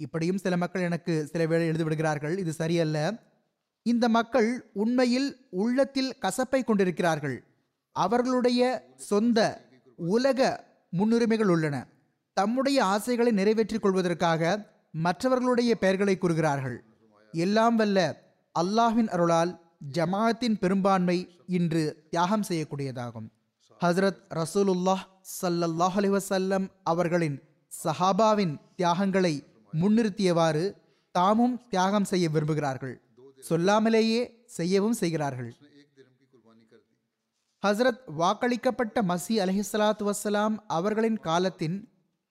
[0.00, 2.98] இப்படியும் சில மக்கள் எனக்கு சில வேளை எழுதிவிடுகிறார்கள் இது சரியல்ல.
[3.90, 4.50] இந்த மக்கள்
[4.82, 5.28] உண்மையில்
[5.62, 7.36] உள்ளத்தில் கசப்பை கொண்டிருக்கிறார்கள்.
[7.96, 8.60] அவர்களுடைய
[9.10, 9.38] சொந்த
[9.96, 10.40] உலக
[10.98, 11.76] முன்னுரிமைகள் உள்ளன.
[12.36, 14.42] தம்முடைய ஆசைகளை நிறைவேற்றிக் கொள்வதற்காக
[15.06, 16.78] மற்றவர்களுடைய பெயர்களை கூறுகிறார்கள்.
[17.32, 17.98] எல்லாம் வல்ல
[18.54, 19.52] அல்லாஹின் அருளால்
[19.96, 21.18] ஜமாஅத்தின் பெரும்பான்மை
[21.58, 23.28] இன்று தியாகம் செய்யக்கூடியதாகும்.
[23.80, 25.04] ஹஸ்ரத் ரசூலுல்லாஹ்
[25.40, 27.36] சல்லல்லாஹ் அலைஹி அவர்களின்
[27.84, 29.34] சஹாபாவின் தியாகங்களை
[29.80, 30.64] முன்னிறுத்தியவாறு
[31.14, 32.94] தாமும் தியாகம் செய்ய விரும்புகிறார்கள்.
[33.48, 35.54] சொல்லாமலேயே செய்யவும் செய்கிறார்கள்.
[37.66, 41.88] ஹசரத் வாக்களிக்கப்பட்ட மசி அலஹிஸ்லாத்து வசலாம் அவர்களின் காலத்தின்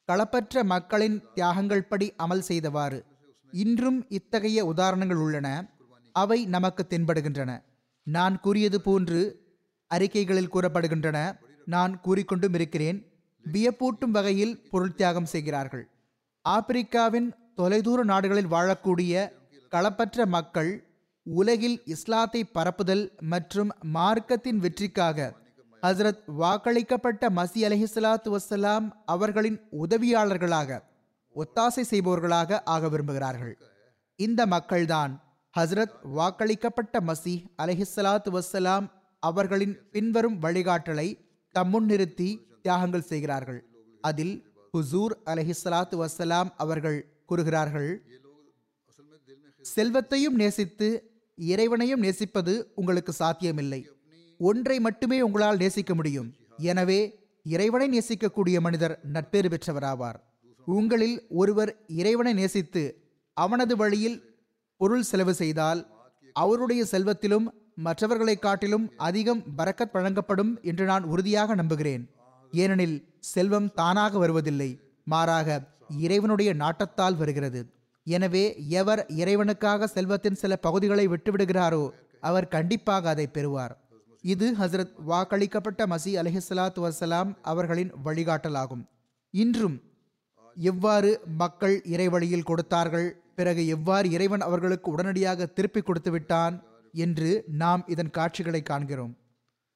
[0.07, 3.05] களப்பற்ற மக்களின் தியாகங்கள் படி அமல் செய்தவாறு
[3.51, 5.69] இன்றும் இத்தகைய உதாரணங்கள் உள்ளன.
[6.11, 7.63] அவை நமக்கு தென்படுகின்றன.
[8.03, 9.19] நான் கூறியது போன்று
[9.89, 11.39] அறிக்கைகளில் கூறப்படுகின்றன.
[11.65, 13.11] நான் கூறிக்கொண்டும் இருக்கிறேன்.
[13.51, 15.89] வியப்பூட்டும் வகையில் பொருள் தியாகம் செய்கிறார்கள்.
[16.49, 19.31] ஆப்பிரிக்காவின் தொலைதூர நாடுகளில் வாழக்கூடிய
[19.71, 20.90] களப்பற்ற மக்கள்
[21.25, 25.33] உலகில் இஸ்லாத்தை பரப்புதல் மற்றும் மார்க்கத்தின் வெற்றிக்காக
[25.83, 30.79] ஹஸ்ரத் வாக்களிக்கப்பட்ட மசி அலஹிஸ்லாத்து வசலாம் அவர்களின் உதவியாளர்களாக
[31.35, 33.53] ஒத்தாசை செய்பவர்களாக ஆக விரும்புகிறார்கள்.
[34.15, 35.13] இந்த மக்கள்தான்
[35.59, 38.85] ஹஸ்ரத் வாக்களிக்கப்பட்ட மசி அலஹிஸ்லாத்து வசலாம்
[39.19, 41.07] அவர்களின் பின்வரும் வழிகாட்டலை
[41.55, 42.29] தம்முன் நிறுத்தி
[42.61, 43.61] தியாகங்கள் செய்கிறார்கள்.
[44.01, 44.35] அதில்
[44.73, 47.91] ஹுசூர் அலஹிஸ்லாத்து வசலாம் அவர்கள் கூறுகிறார்கள்
[49.61, 50.87] செல்வத்தையும் நேசித்து
[51.35, 53.87] இறைவனையும் நேசிப்பது உங்களுக்கு சாத்தியமில்லை.
[54.37, 56.33] ஒன்றை மட்டுமே உங்களால் நேசிக்க முடியும்.
[56.57, 60.15] எனவே இறைவனை நேசிக்கக்கூடிய மனிதர் நட்பேறு பெற்றவராவார்.
[60.65, 62.97] உங்களில் ஒருவர் இறைவனை நேசித்து
[63.33, 64.35] அவனது வழியில்
[64.77, 65.87] பொருள் செலவு செய்தால்
[66.33, 72.09] அவருடைய செல்வத்திலும் மற்றவர்களை காட்டிலும் அதிகம் பறக்கத் வழங்கப்படும் என்று நான் உறுதியாக நம்புகிறேன்.
[72.51, 75.67] ஏனெனில் செல்வம் தானாக வருவதில்லை மாறாக
[75.97, 77.65] இறைவனுடைய நாட்டத்தால் வருகிறது.
[78.07, 78.45] எனவே
[78.81, 81.83] எவர் இறைவனுக்காக செல்வத்தின் சில பகுதிகளை விட்டுவிடுகிறாரோ
[82.19, 83.73] அவர் கண்டிப்பாக அதை பெறுவார்.
[84.23, 88.83] இது ஹசரத் வாக்களிக்கப்பட்ட மசி அலிஹலாத் வசலாம் அவர்களின் வழிகாட்டலாகும்.
[89.33, 89.77] இன்றும்
[90.57, 91.11] எவ்வாறு
[91.41, 96.55] மக்கள் இறைவழியில் கொடுத்தார்கள் பிறகு எவ்வாறு இறைவன் அவர்களுக்கு உடனடியாக திருப்பி கொடுத்து விட்டான்
[96.93, 97.29] என்று
[97.61, 99.13] நாம் இதன் காட்சிகளை காண்கிறோம்.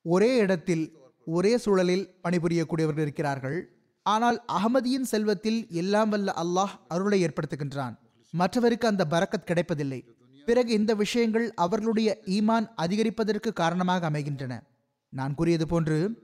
[0.05, 0.85] ஒரே இடத்தில்
[1.27, 3.59] ஒரே சூழலில் பணிபுரியக்கூடியவர்கள் இருக்கிறார்கள்.
[4.05, 7.95] ஆனால் அகமதியின் செல்வத்தில் எல்லாம் வல்ல அல்லாஹ் அருளை ஏற்படுத்துகின்றான்.
[8.31, 10.05] மற்றவருக்கு அந்த பரக்கத் கிடைப்பதில்லை.
[10.45, 14.63] பிறகு இந்த விஷயங்கள் அவர்களுடைய ஈமான் அதிகரிப்பதற்கு காரணமாக அமைகின்றன.
[15.09, 16.23] நான் கூறியது போன்று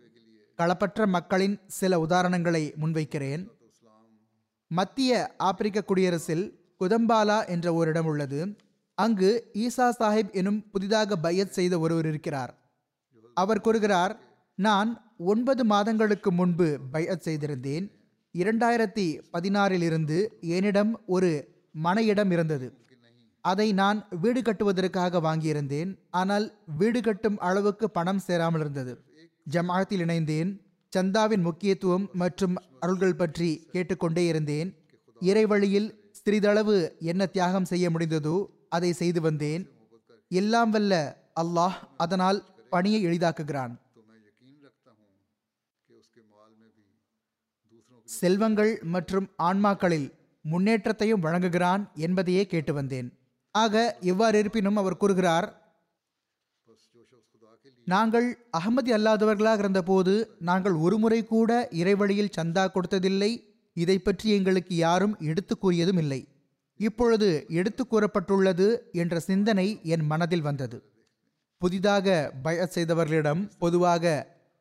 [0.57, 3.47] களப்பற்ற மக்களின் சில உதாரணங்களை முன்வைக்கிறேன்.
[4.67, 8.55] மத்திய ஆப்பிரிக்க குடியரசில் குதம்பாலா என்ற ஓரிடம் உள்ளது.
[8.95, 12.71] அங்கு ஈசா சாஹிப் எனும் புதிதாக பையத் செய்த ஒருவர் இருக்கிறார்.
[13.33, 14.19] அவர் கூறுகிறார்
[14.55, 17.91] நான் ஒன்பது மாதங்களுக்கு முன்பு பையத் செய்திருந்தேன்.
[18.33, 22.67] இரண்டாயிரத்தி பதினாறில் இருந்து என்னிடம் ஒரு மனையிடம் இருந்தது.
[23.45, 25.91] அதை நான் வீடு கட்டுவதற்காக வாங்கியிருந்தேன்.
[26.19, 26.45] ஆனால்
[26.79, 28.93] வீடு கட்டும் அளவுக்கு பணம் சேராமல் இருந்தது.
[29.53, 30.51] ஜமாத்தில் இணைந்தேன்.
[30.93, 32.55] சந்தாவின் முக்கியத்துவம் மற்றும்
[32.85, 34.69] அருள்கள் பற்றி கேட்டுக்கொண்டே இருந்தேன்.
[35.21, 35.89] இறைவழியில்
[36.21, 36.75] சிறிதளவு
[37.11, 38.35] என்ன தியாகம் செய்ய முடிந்ததோ
[38.77, 39.63] அதை செய்து வந்தேன்.
[40.31, 40.93] எல்லாம் வல்ல
[41.41, 42.39] அல்லாஹ் அதனால்
[42.73, 43.73] பணியை எளிதாக்குகிறான்.
[48.19, 50.07] செல்வங்கள் மற்றும் ஆன்மாக்களில்
[50.41, 53.09] முன்னேற்றத்தையும் வழங்குகிறான் என்பதையே கேட்டு வந்தேன்.
[53.51, 55.47] ஆக எவ்வாறு இருப்பினும் அவர் கூறுகிறார்
[57.87, 58.27] நாங்கள்
[58.57, 63.31] அகமதி அல்லாதவர்களாக இருந்தபோது நாங்கள் ஒருமுறை கூட இறைவழியில் சந்தா கொடுத்ததில்லை.
[63.73, 66.27] இதை பற்றி எங்களுக்கு யாரும் எடுத்து கூறியதும் இல்லை.
[66.79, 70.77] இப்பொழுது எடுத்து கூறப்பட்டுள்ளது என்ற சிந்தனை என் மனதில் வந்தது.
[71.57, 74.13] புதிதாக பய செய்தவர்களிடம் பொதுவாக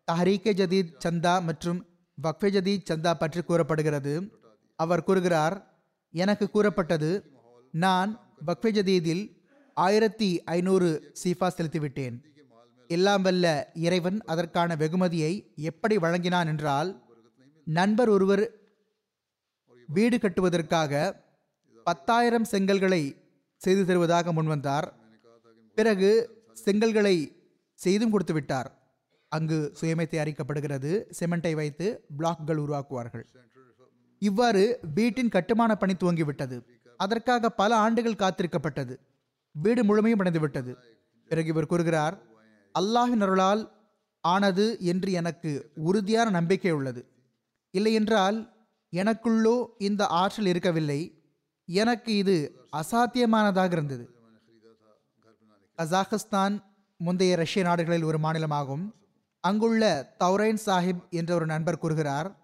[0.09, 1.81] தஹரீகே ஜதீத் சந்தா மற்றும்
[2.23, 4.15] வக்ஃபே ஜதீத் சந்தா பற்றி கூறப்படுகிறது.
[4.79, 5.57] அவர் கூறுகிறார்
[6.13, 7.11] எனக்கு கூறப்பட்டது
[7.73, 8.11] நான்
[8.47, 9.23] பக்வஜதீதில்
[9.75, 12.17] ஆயிரத்தி ஐநூறு சீஃபா செலுத்திவிட்டேன்.
[12.87, 16.91] எல்லாம் வல்ல இறைவன் அதற்கான வெகுமதியை எப்படி வழங்கினான் என்றால்
[17.65, 18.51] நண்பர் ஒருவர்
[19.87, 21.23] வீடு கட்டுவதற்காக
[21.85, 23.03] பத்தாயிரம் செங்கல்களை
[23.57, 24.89] செய்து தருவதாக முன்வந்தார்.
[25.75, 26.11] பிறகு
[26.65, 27.17] செங்கல்களை
[27.75, 28.71] செய்தும் கொடுத்து விட்டார்.
[29.29, 31.05] அங்கு சுயமை தயாரிக்கப்படுகிறது.
[31.21, 33.27] சிமெண்டை வைத்து பிளாக்குகள் உருவாக்குவார்கள்.
[34.21, 36.57] இவ்வாறு வீட்டின் கட்டுமான பணி துவங்கிவிட்டது.
[36.97, 38.97] அதற்காக பல ஆண்டுகள் காத்திருக்கப்பட்டது.
[39.53, 40.75] வீடு முழுமையும் அடைந்துவிட்டது.
[41.29, 42.23] பிறகு இவர் கூறுகிறார்
[42.75, 43.73] அல்லாஹின் அருளால்
[44.21, 47.09] ஆனது என்று எனக்கு உறுதியான நம்பிக்கை உள்ளது.
[47.71, 48.53] இல்லையென்றால்
[48.93, 51.01] எனக்குள்ளோ இந்த ஆற்றல் இருக்கவில்லை.
[51.65, 52.37] எனக்கு இது
[52.77, 54.15] அசாத்தியமானதாக இருந்தது.
[55.79, 56.63] கசாகஸ்தான்
[56.97, 58.85] முந்தைய ரஷ்ய நாடுகளில் ஒரு மாநிலமாகும்.
[59.41, 62.40] அங்குள்ள தௌரைன் சாஹிப் என்ற ஒரு நண்பர் கூறுகிறார்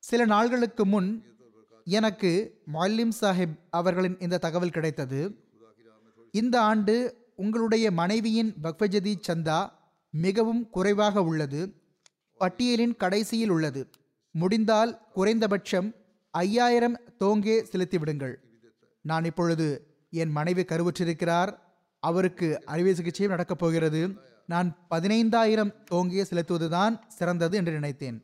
[0.00, 1.08] சில நாள்களுக்கு முன்
[1.84, 2.30] எனக்கு
[2.74, 5.20] மொல்லிம் சாஹிப் அவர்களின் இந்த தகவல் கிடைத்தது.
[6.32, 6.94] இந்த ஆண்டு
[7.36, 9.68] உங்களுடைய மனைவியின் பக்வஜதி சந்தா
[10.10, 11.60] மிகவும் குறைவாக உள்ளது.
[12.38, 13.88] பட்டியலின் கடைசியில் உள்ளது.
[14.30, 15.94] முடிந்தால் குறைந்தபட்சம்
[16.30, 18.34] ஐயாயிரம் தோங்கே செலுத்திவிடுங்கள்.
[19.00, 19.66] நான் இப்பொழுது
[20.10, 21.52] என் மனைவி கருவுற்றிருக்கிறார்.
[22.00, 24.00] அவருக்கு அறுவை சிகிச்சையும் நடக்கப் போகிறது.
[24.46, 28.18] நான் பதினைந்தாயிரம் தோங்கே செலுத்துவதுதான் சிறந்தது என்று நினைத்தேன்.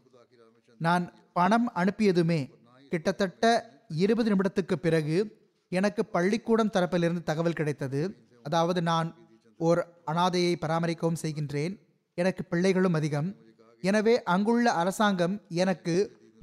[0.78, 2.40] நான் பணம் அனுப்பியதுமே
[2.92, 3.44] கிட்டத்தட்ட
[4.03, 5.16] இருபது நிமிடத்துக்கு பிறகு
[5.72, 8.01] எனக்கு பள்ளிக்கூடம் தரப்பிலிருந்து தகவல் கிடைத்தது.
[8.42, 9.09] அதாவது நான்
[9.68, 11.75] ஓர் அனாதையை பராமரிக்கவும் செய்கின்றேன்.
[12.18, 13.29] எனக்கு பிள்ளைகளும் அதிகம்.
[13.83, 15.94] எனவே அங்குள்ள அரசாங்கம் எனக்கு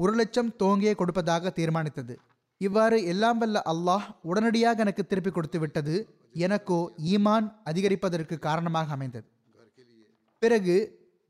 [0.03, 2.13] ஒரு லட்சம் தோங்கியே கொடுப்பதாக தீர்மானித்தது.
[2.61, 5.95] இவ்வாறு எல்லாம் வல்ல அல்லாஹ் உடனடியாக எனக்கு திருப்பி கொடுத்து விட்டது.
[6.45, 6.79] எனக்கோ
[7.13, 9.27] ஈமான் அதிகரிப்பதற்கு காரணமாக அமைந்தது.
[10.41, 10.75] பிறகு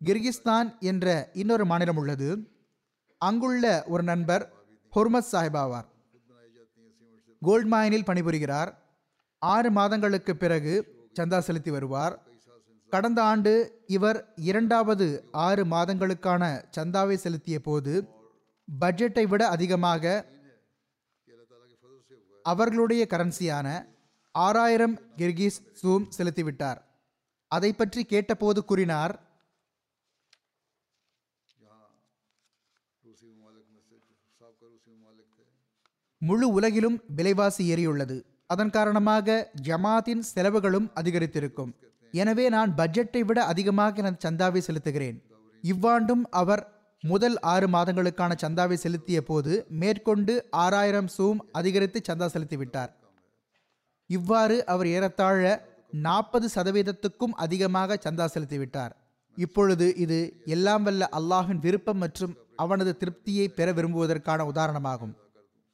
[0.02, 1.08] கிர்கிஸ்தான் என்ற
[1.42, 2.30] இன்னொரு மாநிலம் உள்ளது.
[3.28, 4.44] அங்குள்ள ஒரு நண்பர்
[4.96, 5.88] ஹொர்மத் சாஹிப் ஆவார்.
[7.48, 8.70] கோல்ட் மைனில் பணிபுரிகிறார்.
[9.42, 10.74] ஆறு மாதங்களுக்கு பிறகு
[11.20, 12.16] சந்தா செலுத்தி வருவார்.
[12.96, 13.52] கடந்த ஆண்டு
[13.96, 14.18] இவர்
[14.50, 15.08] இரண்டாவது
[15.46, 16.44] ஆறு மாதங்களுக்கான
[16.78, 17.94] சந்தாவை செலுத்திய போது
[18.82, 20.04] பட்ஜெட்டை விட அதிகமாக
[22.46, 23.68] அவர்களுடைய கரன்சியான
[24.36, 26.80] ஆறாயிரம் கிர்கிஸ் சூம் செலுத்திவிட்டார்.
[27.52, 29.14] அதை பற்றி கேட்டபோது கூறினார்
[36.28, 38.18] முழு உலகிலும் விலைவாசி ஏறியுள்ளது.
[38.54, 41.72] அதன் காரணமாக ஜமாத்தின் செலவுகளும் அதிகரித்திருக்கும்.
[42.14, 45.18] எனவே நான் பட்ஜெட்டை விட அதிகமாக எனது சந்தாவை செலுத்துகிறேன்.
[45.64, 46.64] இவ்வாண்டும் அவர்
[47.04, 50.34] முதல் ஆறு மாதங்களுக்கான சந்தாவை செலுத்திய போது மேற்கொண்டு
[50.64, 52.92] ஆறாயிரம் சூம் அதிகரித்து சந்தா செலுத்திவிட்டார்
[54.10, 55.42] இவ்வாறு அவர் ஏறத்தாழ
[56.06, 58.94] நாற்பது சதவீதத்துக்கும் அதிகமாக சந்தா செலுத்திவிட்டார்
[59.38, 60.20] இப்பொழுது இது
[60.56, 62.34] எல்லாம் வல்ல அல்லாஹின் விருப்பம் மற்றும்
[62.64, 65.14] அவனது திருப்தியை பெற விரும்புவதற்கான உதாரணமாகும்.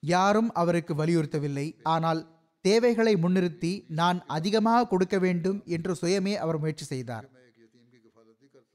[0.04, 1.68] யாரும் அவருக்கு வலியுறுத்தவில்லை.
[1.94, 2.22] ஆனால்
[2.66, 7.26] தேவைகளை முன்னிறுத்தி நான் அதிகமாக கொடுக்க வேண்டும் என்று சுயமே அவர் முயற்சி செய்தார்.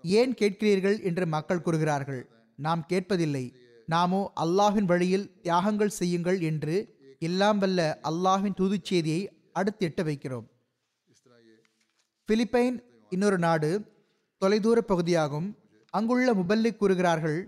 [0.05, 2.23] ஏன் கேட்கிறீர்கள் என்று மக்கள் கூறுகிறார்கள்.
[2.59, 3.45] நாம் கேட்பதில்லை.
[3.87, 6.77] நாமோ அல்லாஹின் வழியில் தியாகங்கள் செய்யுங்கள் என்று
[7.29, 10.47] எல்லாம் வல்ல அல்லாஹின் தூதுச் செய்தியை அடுத்து எட்ட வைக்கிறோம்.
[12.29, 12.77] பிலிப்பைன்
[13.13, 13.71] இன்னொரு நாடு
[14.43, 15.49] தொலைதூர பகுதியாகும்.
[15.95, 17.41] அங்குள்ள முபல்லிக் கூறுகிறார்கள்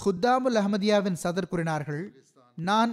[0.00, 2.04] ஹுத்தாமுல் அஹமதியாவின் சதர் கூறினார்கள்
[2.58, 2.92] நான்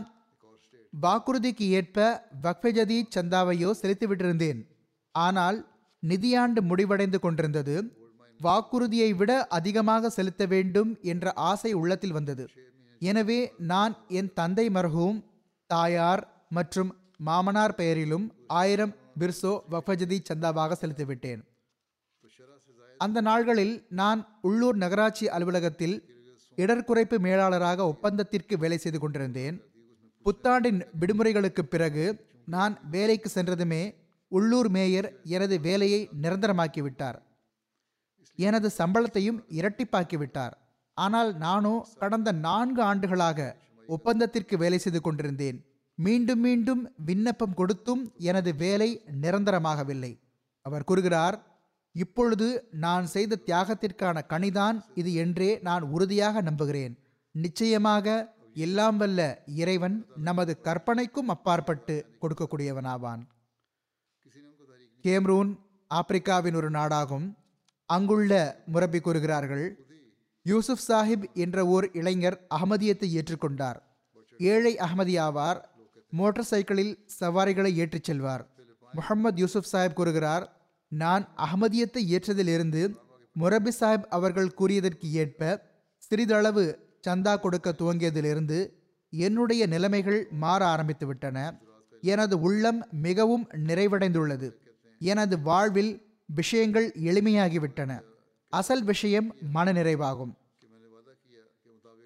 [0.93, 4.61] வாக்குறுதிக்கு ஏற்ப வக்ஃபே சந்தாவையோ செலுத்திவிட்டிருந்தேன்.
[5.15, 5.57] ஆனால்
[6.03, 7.75] நிதியாண்டு முடிவடைந்து கொண்டிருந்தது.
[8.39, 12.45] வாக்குறுதியை விட அதிகமாக செலுத்த வேண்டும் என்ற ஆசை உள்ளத்தில் வந்தது.
[13.01, 13.39] எனவே
[13.71, 15.19] நான் என் தந்தை மரகும்
[15.69, 21.41] தாயார் மற்றும் மாமனார் பெயரிலும் ஆயிரம் பிர்சோ வக்ஃபஜதி சந்தாவாக செலுத்திவிட்டேன்.
[22.99, 25.95] அந்த நாள்களில் நான் உள்ளூர் நகராட்சி அலுவலகத்தில்
[26.57, 29.55] இடர்குறைப்பு மேலாளராக ஒப்பந்தத்திற்கு வேலை செய்து கொண்டிருந்தேன்.
[30.25, 32.05] புத்தாண்டின் விடுமுறைகளுக்கு பிறகு
[32.53, 33.83] நான் வேலைக்கு சென்றதுமே
[34.31, 37.17] உள்ளூர் மேயர் எனது வேலையை நிரந்தரமாக்கிவிட்டார்.
[38.39, 40.55] எனது சம்பளத்தையும் இரட்டிப்பாக்கி விட்டார்
[40.97, 43.39] ஆனால் நானோ கடந்த நான்கு ஆண்டுகளாக
[43.89, 45.57] ஒப்பந்தத்திற்கு வேலை செய்து கொண்டிருந்தேன்.
[45.97, 48.89] மீண்டும் மீண்டும் விண்ணப்பம் கொடுத்தும் எனது வேலை
[49.23, 50.11] நிரந்தரமாகவில்லை.
[50.65, 51.37] அவர் கூறுகிறார்
[51.95, 52.47] இப்பொழுது
[52.83, 56.93] நான் செய்த தியாகத்திற்கான கனிதான் இது என்றே நான் உறுதியாக நம்புகிறேன்.
[57.35, 58.05] நிச்சயமாக
[58.53, 63.21] எல்லாம் வல்ல இறைவன் நமது கற்பனைக்கும் அப்பாற்பட்டு கொடுக்கக்கூடியவனாவான்.
[65.03, 65.57] கேம்ரூன்
[65.89, 67.33] ஆப்பிரிக்காவின் ஒரு நாடாகும்.
[67.85, 69.85] அங்குள்ள முரப்பி கூறுகிறார்கள்
[70.43, 73.79] யூசுப் சாஹிப் என்ற ஓர் இளைஞர் அகமதியத்தை ஏற்றுக்கொண்டார்.
[74.37, 75.61] ஏழை அகமதி ஆவார்
[76.09, 78.47] மோட்டார் சைக்கிளில் சவாரிகளை ஏற்றிச் செல்வார்.
[78.91, 80.45] முகமது யூசுப் சாஹிப் கூறுகிறார்
[80.87, 82.95] நான் அகமதியத்தை ஏற்றதிலிருந்து
[83.39, 88.73] முரபி சாஹிப் அவர்கள் கூறியதற்கு ஏற்ப சிறிதளவு சந்தா கொடுக்க துவங்கியதிலிருந்து
[89.09, 91.59] என்னுடைய நிலைமைகள் மாற ஆரம்பித்து விட்டன
[92.01, 94.51] எனது உள்ளம் மிகவும் நிறைவடைந்துள்ளது.
[94.99, 98.01] எனது வாழ்வில் விஷயங்கள் எளிமையாகிவிட்டன.
[98.49, 100.33] அசல் விஷயம் மனநிறைவாகும்.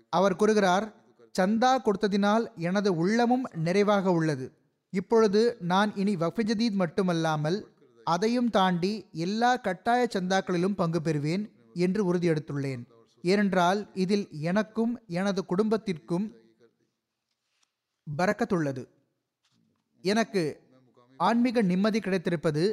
[0.10, 0.94] அவர் கூறுகிறார்
[1.40, 4.52] சந்தா கொடுத்ததினால் எனது உள்ளமும் நிறைவாக உள்ளது.
[4.90, 7.68] இப்பொழுது நான் இனி வஃபிஜதீத் மட்டுமல்லாமல்
[8.04, 12.84] அதையும் தாண்டி எல்லா கட்டாய சந்தாக்களிலும் பங்கு பெறுவேன் என்று உறுதியெடுத்துள்ளேன்.
[13.32, 16.26] ஏனென்றால் இதில் எனக்கும் எனது குடும்பத்திற்கும்
[18.18, 18.84] பறக்கத்துள்ளது
[20.12, 20.44] எனக்கு
[21.18, 22.64] ஆன்மீக நிம்மதி கிடைத்திருப்பது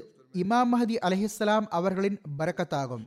[0.43, 3.05] இமாம் மஹதி அலஹிஸ்லாம் அவர்களின் பறக்கத்தாகும்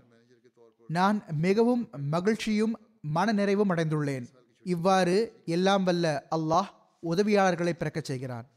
[0.87, 2.73] நான் மிகவும் மகிழ்ச்சியும்
[3.15, 4.25] மனநிறைவும் அடைந்துள்ளேன்.
[4.65, 5.15] இவ்வாறு
[5.55, 6.05] எல்லாம் வல்ல
[6.35, 6.69] அல்லாஹ்
[7.11, 8.47] உதவியாளர்களை பிறக்கச் செய்கிறான்.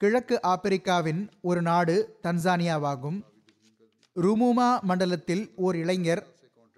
[0.00, 3.18] கிழக்கு ஆப்பிரிக்காவின் ஒரு நாடு தன்சானியாவாகும்.
[4.16, 6.22] ருமுமா மண்டலத்தில் ஓர் இளைஞர்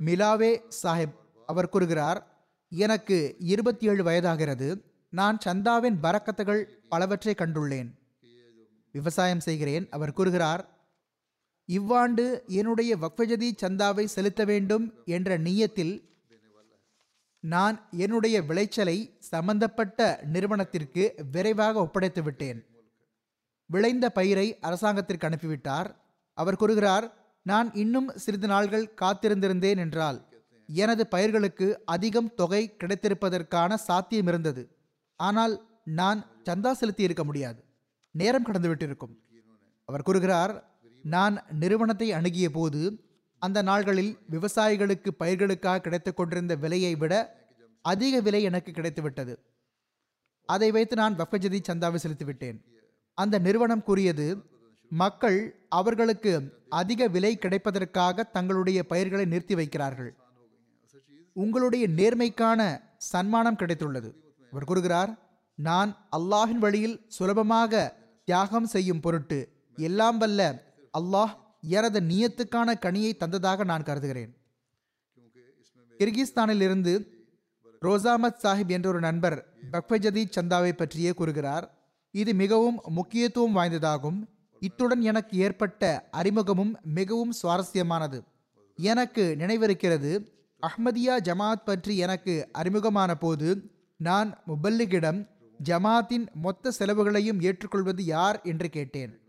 [0.00, 2.20] மிலாவே சாஹிப் அவர் கூறுகிறார்
[2.68, 4.68] எனக்கு இருபத்தி ஏழு வயதாகிறது.
[5.09, 7.90] நான் சந்தாவின் பரக்கத்துகள் பலவற்றை கண்டுள்ளேன்.
[8.92, 9.87] விவசாயம் செய்கிறேன்.
[9.90, 10.62] அவர் கூறுகிறார்
[11.68, 15.94] இவ்வாண்டு என்னுடைய வக்ஃபஜதி சந்தாவை செலுத்த வேண்டும் என்ற நீயத்தில்
[17.40, 22.61] நான் என்னுடைய விளைச்சலை சம்பந்தப்பட்ட நிறுவனத்திற்கு விரைவாக ஒப்படைத்து விட்டேன்.
[23.66, 25.90] விளைந்த பயிரை அரசாங்கத்திற்கு அனுப்பிவிட்டார்.
[26.35, 27.06] அவர் கூறுகிறார்
[27.42, 30.18] நான் இன்னும் சிறிது நாள்கள் காத்திருந்திருந்தேன் என்றால்
[30.66, 34.76] எனது பயிர்களுக்கு அதிகம் தொகை கிடைத்திருப்பதற்கான சாத்தியம் இருந்தது.
[35.16, 37.64] ஆனால் நான் சந்தா செலுத்தி இருக்க முடியாது.
[38.11, 39.14] நேரம் கடந்துவிட்டிருக்கும்
[39.85, 43.05] அவர் கூறுகிறார் நான் நிறுவனத்தை அணுகிய போது
[43.38, 47.44] அந்த நாள்களில் விவசாயிகளுக்கு பயிர்களுக்காக கிடைத்துக் கொண்டிருந்த விலையை விட
[47.81, 49.35] அதிக விலை எனக்கு கிடைத்துவிட்டது.
[50.44, 52.59] அதை வைத்து நான் வஃபஜதி சந்தாவை செலுத்திவிட்டேன்.
[53.14, 54.42] அந்த நிறுவனம் கூறியது
[54.88, 60.11] மக்கள் அவர்களுக்கு அதிக விலை கிடைப்பதற்காக தங்களுடைய பயிர்களை நிறுத்தி வைக்கிறார்கள்.
[61.42, 62.61] உங்களுடைய நேர்மைக்கான
[63.11, 64.11] சன்மானம் கிடைத்துள்ளது.
[64.51, 65.11] அவர் கூறுகிறார்
[65.59, 67.72] நான் அல்லாஹின் வழியில் சுலபமாக
[68.25, 69.38] தியாகம் செய்யும் பொருட்டு
[69.88, 70.40] எல்லாம் வல்ல
[70.99, 71.33] அல்லாஹ்
[71.77, 74.33] எனது நியத்துக்கான கனியை தந்ததாக நான் கருதுகிறேன்.
[76.01, 76.94] கிர்கிஸ்தானில் இருந்து
[77.83, 79.37] ரோசாமத் சாஹிப் என்ற ஒரு நண்பர்
[79.72, 81.66] பக்வஜதி சந்தாவை பற்றியே கூறுகிறார்
[82.14, 84.18] இது மிகவும் முக்கியத்துவம் வாய்ந்ததாகும்.
[84.62, 88.18] இத்துடன் எனக்கு ஏற்பட்ட அறிமுகமும் மிகவும் சுவாரஸ்யமானது.
[88.79, 90.12] எனக்கு நினைவிருக்கிறது
[90.62, 95.29] அஹ்மதியா ஜமாத் பற்றி எனக்கு அறிமுகமான போது நான் முபல்லிகிடம்
[95.64, 99.21] ஜமாத்தின் மொத்த செலவுகளையும் ஏற்றுக்கொள்வது யார் என்று கேட்டேன்.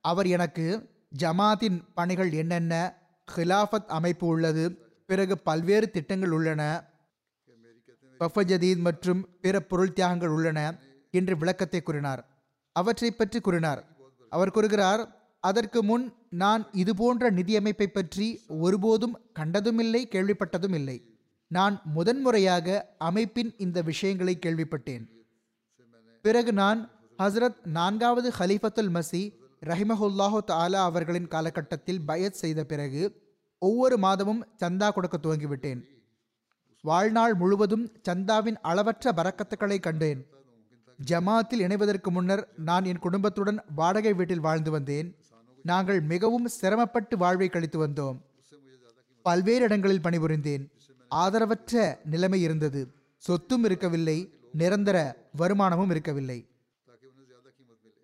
[0.00, 2.94] அவர் எனக்கு ஜமாத்தின் பணிகள் என்னென்ன?
[3.36, 4.78] ஹிலாஃபத் அமைப்பு உள்ளது.
[5.06, 6.84] பிறகு பல்வேறு திட்டங்கள் உள்ளன.
[8.20, 10.78] பஃபஜதீத் மற்றும் பிற பொருள் தியாகங்கள் உள்ளன
[11.10, 12.28] என்று விளக்கத்தை கூறினார்.
[12.72, 13.84] அவற்றை பற்றி கூறினார்.
[14.28, 20.98] அவர் கூறுகிறார் அதற்கு முன் நான் இதுபோன்ற நிதியமைப்பை பற்றி ஒருபோதும் கண்டதுமில்லை கேள்விப்பட்டதும் இல்லை
[21.48, 25.04] நான் முதன்முறையாக அமைப்பின் இந்த விஷயங்களை கேள்விப்பட்டேன்.
[26.22, 29.22] பிறகு நான் ஹஸ்ரத் நான்காவது ஹலீஃபத்துல் மசி
[29.66, 33.02] ரஹிமஹுல்லாஹு தாலா அவர்களின் காலகட்டத்தில் பயத் செய்த பிறகு
[33.58, 35.80] ஒவ்வொரு மாதமும் சந்தா கொடுக்க துவங்கிவிட்டேன்.
[36.82, 40.26] வாழ்நாள் முழுவதும் சந்தாவின் அளவற்ற பறக்கத்துக்களை கண்டேன்.
[41.10, 45.16] ஜமாத்தில் இணைவதற்கு முன்னர் நான் என் குடும்பத்துடன் வாடகை வீட்டில் வாழ்ந்து வந்தேன்.
[45.62, 48.20] நாங்கள் மிகவும் சிரமப்பட்டு வாழ்வை கழித்து வந்தோம்.
[49.22, 50.70] பல்வேறு இடங்களில் பணிபுரிந்தேன்.
[51.10, 52.92] ஆதரவற்ற நிலைமை இருந்தது.
[53.18, 54.34] சொத்தும் இருக்கவில்லை.
[54.52, 56.46] நிரந்தர வருமானமும் இருக்கவில்லை.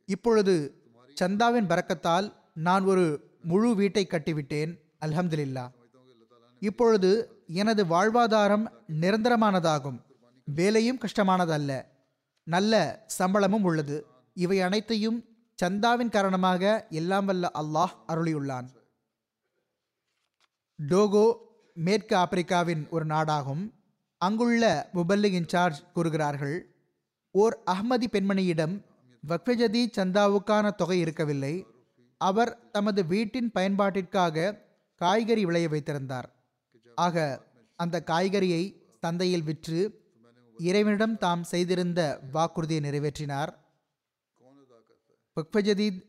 [0.07, 0.83] இப்பொழுது
[1.21, 4.79] சந்தாவின் பறக்கத்தால் நான் ஒரு முழு வீட்டை கட்டிவிட்டேன்.
[5.01, 5.71] அல்ஹம்துலில்லா.
[6.61, 8.67] இப்பொழுது எனது வாழ்வாதாரம்
[9.01, 10.01] நிரந்தரமானதாகும்.
[10.45, 11.85] வேலையும் கஷ்டமானதல்ல.
[12.43, 14.07] நல்ல சம்பளமும் உள்ளது.
[14.35, 15.25] இவை அனைத்தையும்
[15.63, 18.67] சந்தாவின் காரணமாக எல்லாம் வல்ல அல்லாஹ் அருளியுள்ளான்.
[20.79, 21.27] டோகோ
[21.87, 23.65] மேற்கு ஆப்பிரிக்காவின் ஒரு நாடாகும்.
[24.21, 24.63] அங்குள்ள
[24.95, 26.57] முபல்லி இன்சார்ஜ் கூறுகிறார்கள்
[27.31, 28.75] ஓர் அஹ்மதி பெண்மணியிடம்
[29.29, 31.55] வக்ஃபஜதி சந்தாவுக்கான தொகை இருக்கவில்லை.
[32.21, 34.57] அவர் தமது வீட்டின் பயன்பாட்டிற்காக
[35.01, 36.29] காய்கறி விளைய வைத்திருந்தார்.
[36.95, 37.17] ஆக
[37.77, 38.63] அந்த காய்கறியை
[39.01, 39.81] சந்தையில் விற்று
[40.59, 42.01] இறைவனிடம் தாம் செய்திருந்த
[42.33, 43.53] வாக்குறுதியை நிறைவேற்றினார்.
[45.39, 46.01] பக்ஃபஜதீத்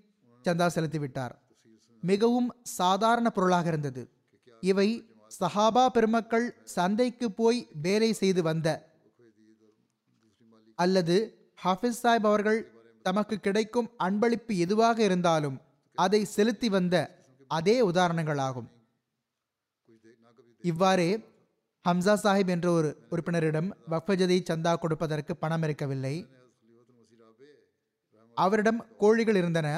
[0.46, 1.36] சந்தா செலுத்திவிட்டார்.
[2.04, 4.04] மிகவும் சாதாரண பொருளாக இருந்தது.
[4.64, 4.90] இவை
[5.40, 8.68] சஹாபா பெருமக்கள் சந்தைக்கு போய் வேலை செய்து வந்த
[10.78, 11.16] அல்லது
[11.64, 12.60] ஹாஃபிஸ் சாஹிப் அவர்கள்
[13.06, 15.58] தமக்கு கிடைக்கும் அன்பளிப்பு எதுவாக இருந்தாலும்
[15.98, 16.96] அதை செலுத்தி வந்த
[17.52, 18.70] அதே உதாரணங்களாகும்.
[20.64, 21.10] இவ்வாறே
[21.86, 26.16] ஹம்சா சாஹிப் என்ற ஒரு உறுப்பினரிடம் வக்ஃபஜதி சந்தா கொடுப்பதற்கு பணம் இருக்கவில்லை
[28.46, 29.70] அவரிடம் கோழிகள் இருந்தன.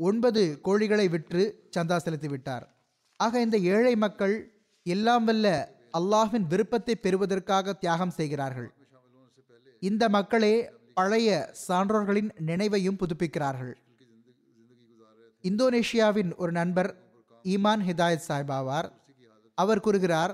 [0.00, 1.42] ஒன்பது கோழிகளை விற்று
[1.76, 2.64] சந்தா செலுத்தி விட்டார்.
[3.20, 4.34] ஆக இந்த ஏழை மக்கள்
[4.86, 5.48] எல்லாம் வல்ல
[5.98, 8.68] அல்லாஹின் விருப்பத்தை பெறுவதற்காக தியாகம் செய்கிறார்கள்.
[9.80, 10.54] இந்த மக்களே
[10.98, 11.30] பழைய
[11.66, 13.72] சான்றோர்களின் நினைவையும் புதுப்பிக்கிறார்கள்.
[15.42, 16.90] இந்தோனேஷியாவின் ஒரு நண்பர்
[17.44, 18.88] ஈமான் ஹிதாயத் சாஹிப் ஆவார்.
[19.58, 20.32] அவர் கூறுகிறார்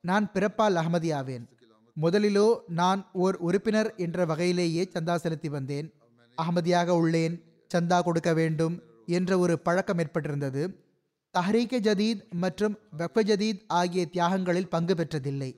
[0.00, 1.46] நான் பிறப்பால் அகமதியாவேன்.
[2.00, 2.48] முதலிலோ
[2.80, 5.88] நான் ஓர் உறுப்பினர் என்ற வகையிலேயே சந்தா செலுத்தி வந்தேன்.
[6.40, 7.34] அகமதியாக உள்ளேன்
[7.70, 8.76] சந்தா கொடுக்க வேண்டும்
[9.06, 10.62] என்ற ஒரு பழக்கம் ஏற்பட்டிருந்தது.
[11.34, 15.50] தஹ்ரீகே ஜதீத் மற்றும் வக்ஃப ஜதீத் ஆகிய தியாகங்களில் பங்கு பெற்றதில்லை.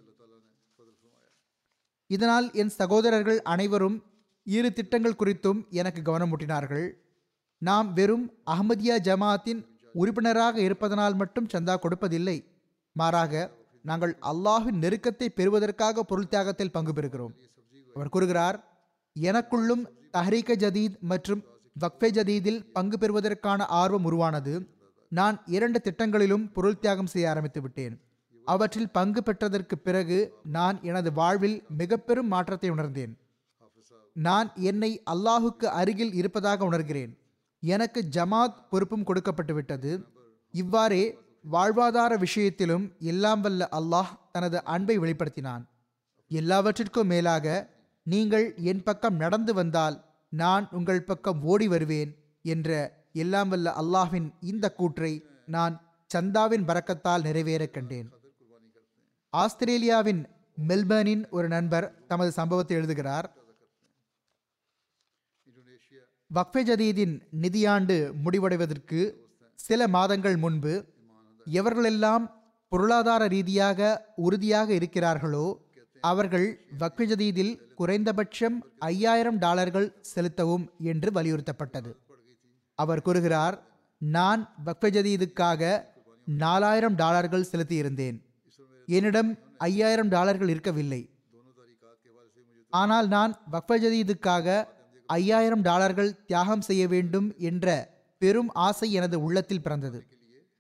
[2.07, 4.03] இதனால் என் சகோதரர்கள் அனைவரும்
[4.47, 6.87] இரு திட்டங்கள் குறித்தும் எனக்கு கவனமூட்டினார்கள்.
[7.59, 9.61] நாம் வெறும் அஹமதியா ஜமாத்தின்
[9.93, 12.37] உறுப்பினராக இருப்பதனால் மட்டும் சந்தா கொடுப்பதில்லை.
[12.93, 13.51] மாறாக
[13.85, 17.33] நாங்கள் அல்லாஹின் நெருக்கத்தை பெறுவதற்காக பொருள் தியாகத்தில் பங்கு பெறுகிறோம்.
[17.95, 18.59] அவர் கூறுகிறார்
[19.21, 19.83] எனக்குள்ளும்
[20.13, 21.43] தஹ்ரீக ஜதீத் மற்றும்
[21.81, 24.55] வக்ஃபே ஜதீதில் பங்கு பெறுவதற்கான ஆர்வம் உருவானது.
[25.09, 27.95] நான் இரண்டு திட்டங்களிலும் பொருள் தியாகம் செய்ய ஆரம்பித்து விட்டேன்.
[28.45, 33.13] அவற்றில் பங்கு பெற்றதற்கு பிறகு நான் எனது வாழ்வில் மிக பெரும் மாற்றத்தை உணர்ந்தேன்.
[34.13, 37.13] நான் என்னை அல்லாஹுக்கு அருகில் இருப்பதாக உணர்கிறேன்.
[37.63, 39.91] எனக்கு ஜமாத் பொறுப்பும் கொடுக்கப்பட்டு விட்டது.
[40.51, 41.05] இவ்வாறே
[41.53, 45.63] வாழ்வாதார விஷயத்திலும் எல்லாம் வல்ல அல்லாஹ் தனது அன்பை வெளிப்படுத்தினான்.
[46.31, 47.47] எல்லாவற்றிற்கும் மேலாக
[48.07, 49.97] நீங்கள் என் பக்கம் நடந்து வந்தால்
[50.33, 52.13] நான் உங்கள் பக்கம் ஓடி வருவேன்
[52.45, 52.71] என்ற
[53.23, 55.13] எல்லாம் வல்ல அல்லாஹ்வின் இந்த கூற்றை
[55.47, 55.75] நான்
[56.11, 58.09] சந்தாவின் பறக்கத்தால் நிறைவேற கண்டேன்.
[59.33, 60.23] ஆஸ்திரேலியாவின்
[60.59, 63.29] மெல்பர்னின் ஒரு நண்பர் தமது சம்பவத்தை எழுதுகிறார்.
[66.31, 69.01] வக்ஃபே ஜதீதின் நிதியாண்டு முடிவடைவதற்கு
[69.59, 70.75] சில மாதங்கள் முன்பு
[71.47, 72.25] எவர்களெல்லாம்
[72.73, 73.81] பொருளாதார ரீதியாக
[74.27, 75.47] உறுதியாக இருக்கிறார்களோ
[76.09, 76.47] அவர்கள்
[76.81, 78.57] வக்ஃபஜதீதில் குறைந்தபட்சம்
[78.91, 81.91] ஐயாயிரம் டாலர்கள் செலுத்தவும் என்று வலியுறுத்தப்பட்டது.
[82.79, 83.57] அவர் கூறுகிறார்
[84.01, 85.63] நான் வக்ஃபஜதீதுக்காக
[86.27, 88.19] நாலாயிரம் டாலர்கள் செலுத்தியிருந்தேன்.
[88.89, 89.31] என்னிடம்
[89.69, 91.03] ஐயாயிரம் டாலர்கள் இருக்கவில்லை.
[92.73, 94.47] ஆனால் நான் வக்ஃபஜதீதுக்காக
[95.09, 97.67] ஐயாயிரம் டாலர்கள் தியாகம் செய்ய வேண்டும் என்ற
[98.23, 100.01] பெரும் ஆசை எனது உள்ளத்தில் பிறந்தது.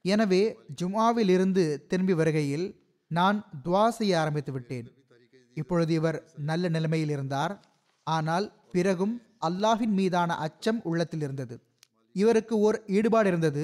[0.05, 0.43] எனவே
[0.81, 2.67] ஜுமாவிலிருந்து திரும்பி வருகையில்
[3.11, 4.89] நான் துவா செய்ய ஆரம்பித்து விட்டேன்
[5.61, 6.19] இப்பொழுது இவர்
[6.51, 7.55] நல்ல நிலைமையில் இருந்தார்
[8.07, 9.15] ஆனால் பிறகும்
[9.49, 11.55] அல்லாஹின் மீதான அச்சம் உள்ளத்தில் இருந்தது.
[12.17, 13.63] இவருக்கு ஓர் ஈடுபாடு இருந்தது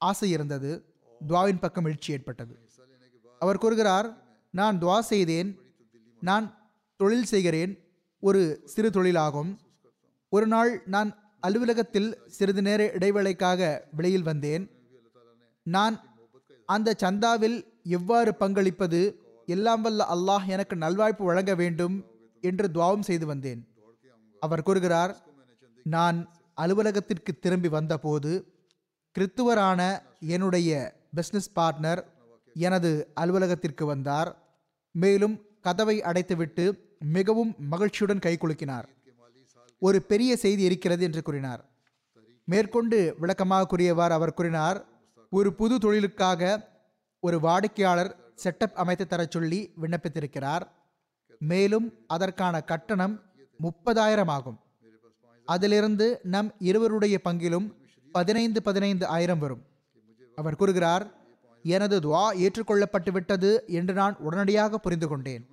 [0.00, 0.70] ஆசை இருந்தது
[1.20, 2.54] துவாவின் பக்கம் எழுச்சி ஏற்பட்டது.
[3.40, 4.08] அவர் கூறுகிறார்
[4.54, 5.50] நான் துவா செய்தேன்
[6.22, 6.46] நான்
[7.00, 7.72] தொழில் செய்கிறேன்
[8.22, 8.40] ஒரு
[8.72, 9.50] சிறு தொழிலாகும்.
[10.32, 11.10] ஒரு நாள் நான்
[11.46, 13.60] அலுவலகத்தில் சிறிது நேர இடைவேளைக்காக
[13.98, 14.64] வெளியில் வந்தேன்.
[15.66, 15.94] நான்
[16.68, 17.58] அந்த சந்தாவில்
[17.98, 19.00] எவ்வாறு பங்களிப்பது
[19.54, 21.96] எல்லாம் வல்ல அல்லாஹ் எனக்கு நல்வாய்ப்பு வழங்க வேண்டும்
[22.42, 23.60] என்று துவாவும் செய்து வந்தேன்.
[24.42, 25.12] அவர் கூறுகிறார்
[25.86, 26.18] நான்
[26.62, 28.32] அலுவலகத்திற்கு திரும்பி வந்தபோது
[29.16, 29.80] கிறித்துவரான
[30.34, 30.70] என்னுடைய
[31.16, 32.00] பிஸ்னஸ் பார்ட்னர்
[32.56, 32.90] எனது
[33.22, 34.30] அலுவலகத்திற்கு வந்தார்.
[34.94, 35.34] மேலும்
[35.66, 36.64] கதவை அடைத்துவிட்டு
[37.16, 38.86] மிகவும் மகிழ்ச்சியுடன் கைகுலுக்கினார்
[39.82, 41.60] ஒரு பெரிய செய்தி இருக்கிறது என்று கூறினார்.
[42.48, 44.78] மேற்கொண்டு விளக்கமாக கூறியவாறு அவர் கூறினார்
[45.32, 46.42] ஒரு புது தொழிலுக்காக
[47.22, 48.12] ஒரு வாடிக்கையாளர்
[48.44, 50.64] செட்டப் அமைத்து தரச் சொல்லி விண்ணப்பித்திருக்கிறார்.
[51.38, 53.22] மேலும் அதற்கான கட்டணம்
[53.62, 54.58] முப்பதாயிரம் ஆகும்.
[55.44, 57.66] அதிலிருந்து நம் இருவருடைய பங்கிலும்
[58.12, 59.62] பதினைந்து பதினைந்து ஆயிரம் வரும்.
[60.34, 61.04] அவர் கூறுகிறார்
[61.62, 65.44] எனது துவா ஏற்றுக்கொள்ளப்பட்டு விட்டது என்று நான் உடனடியாக புரிந்து கொண்டேன்.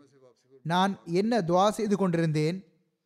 [0.64, 2.58] நான் என்ன துவா செய்து கொண்டிருந்தேன்?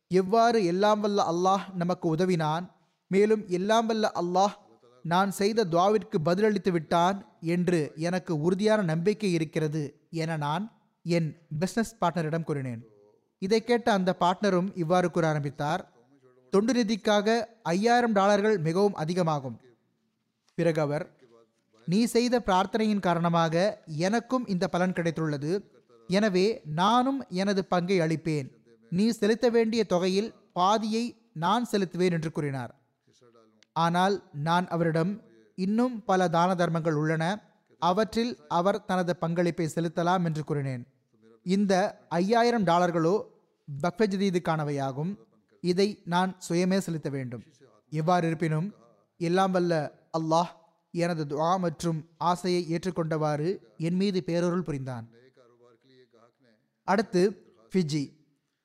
[0.08, 2.64] எவ்வாறு எல்லாம் வல்ல அல்லாஹ் நமக்கு உதவினான்?
[3.06, 4.54] மேலும் எல்லாம் வல்ல அல்லாஹ்
[5.04, 10.64] நான் செய்த துவாவிற்கு பதிலளித்து விட்டான் என்று எனக்கு உறுதியான நம்பிக்கை இருக்கிறது என நான்
[11.02, 11.28] என்
[11.60, 12.82] பிஸ்னஸ் பார்ட்னரிடம் கூறினேன்.
[13.38, 15.82] இதை கேட்ட அந்த பார்ட்னரும் இவ்வாறு கூற ஆரம்பித்தார்.
[16.50, 19.60] தொண்டு நிதிக்காக ஐயாயிரம் டாலர்கள் மிகவும் அதிகமாகும்.
[20.54, 21.04] பிறகு அவர்
[21.86, 25.52] நீ செய்த பிரார்த்தனையின் காரணமாக எனக்கும் இந்த பலன் கிடைத்துள்ளது.
[26.08, 28.48] எனவே நானும் எனது பங்கை அளிப்பேன்.
[28.92, 32.72] நீ செலுத்த வேண்டிய தொகையில் பாதியை நான் செலுத்துவேன் என்று கூறினார்.
[33.76, 34.14] ஆனால்
[34.48, 35.12] நான் அவரிடம்
[35.54, 37.24] இன்னும் பல தான தர்மங்கள் உள்ளன.
[37.82, 40.82] அவற்றில் அவர் தனது பங்களிப்பை செலுத்தலாம் என்று கூறினேன்.
[41.42, 41.74] இந்த
[42.08, 43.14] ஐயாயிரம் டாலர்களோ
[43.68, 45.12] பக்வஜதீதுக்கானவையாகும்
[45.60, 47.44] இதை நான் சுயமே செலுத்த வேண்டும்.
[48.00, 48.68] எவ்வாறு இருப்பினும்
[49.20, 49.74] எல்லாம் வல்ல
[50.18, 50.50] அல்லாஹ்
[50.94, 51.98] எனது துவா மற்றும்
[52.30, 55.06] ஆசையை ஏற்றுக்கொண்டவாறு என் மீது பேரொருள் புரிந்தான்.
[56.88, 57.22] அடுத்து
[57.72, 58.04] ஃபிஜி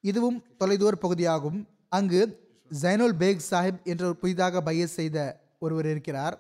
[0.04, 1.60] இதுவும் தொலைதூர் பகுதியாகும்.
[1.90, 2.22] அங்கு
[2.72, 5.18] ஜைனுல் பேக் சாஹிப் என்ற புதிதாக பையஸ் செய்த
[5.60, 6.36] ஒருவர் இருக்கிறார்.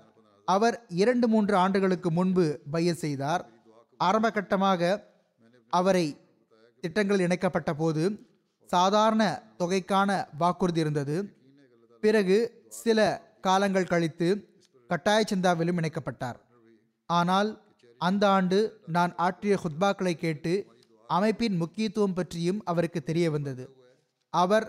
[0.48, 3.44] அவர் இரண்டு மூன்று ஆண்டுகளுக்கு முன்பு பையஸ் செய்தார்.
[3.98, 5.04] ஆரம்ப கட்டமாக
[5.70, 6.06] அவரை
[6.84, 8.04] திட்டங்கள் இணைக்கப்பட்ட போது
[8.70, 9.24] சாதாரண
[9.60, 11.16] தொகைக்கான வாக்குறுதி இருந்தது.
[12.04, 12.38] பிறகு
[12.82, 13.00] சில
[13.42, 14.28] காலங்கள் கழித்து
[14.90, 16.38] கட்டாய சந்தாவிலும் இணைக்கப்பட்டார்.
[17.10, 17.50] ஆனால்
[17.98, 18.60] அந்த ஆண்டு
[18.96, 20.54] நான் ஆற்றிய ஹுத்பாக்களை கேட்டு
[21.10, 23.66] அமைப்பின் முக்கியத்துவம் பற்றியும் அவருக்கு தெரிய வந்தது.
[24.34, 24.66] அவர்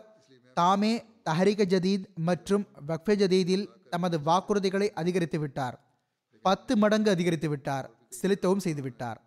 [0.55, 0.95] தாமே
[1.29, 5.77] தஹரிக ஜதீத் மற்றும் வக்ஃபே ஜதீதில் தமது வாக்குறுதிகளை அதிகரித்து விட்டார்.
[6.43, 7.91] பத்து மடங்கு அதிகரித்து விட்டார்.
[8.09, 9.19] செலுத்தவும் செய்துவிட்டார்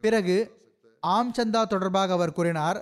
[0.00, 0.36] பிறகு
[1.00, 2.78] ஆம் சந்தா தொடர்பாக அவர் கூறினார்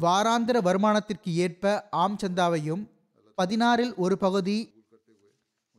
[0.00, 2.82] வாராந்திர வருமானத்திற்கு ஏற்ப ஆம் சந்தாவையும்
[3.38, 4.58] பதினாறில் ஒரு பகுதி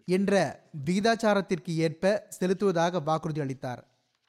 [0.08, 0.34] என்ற
[0.86, 3.82] விகிதாச்சாரத்திற்கு ஏற்ப செலுத்துவதாக வாக்குறுதி அளித்தார்.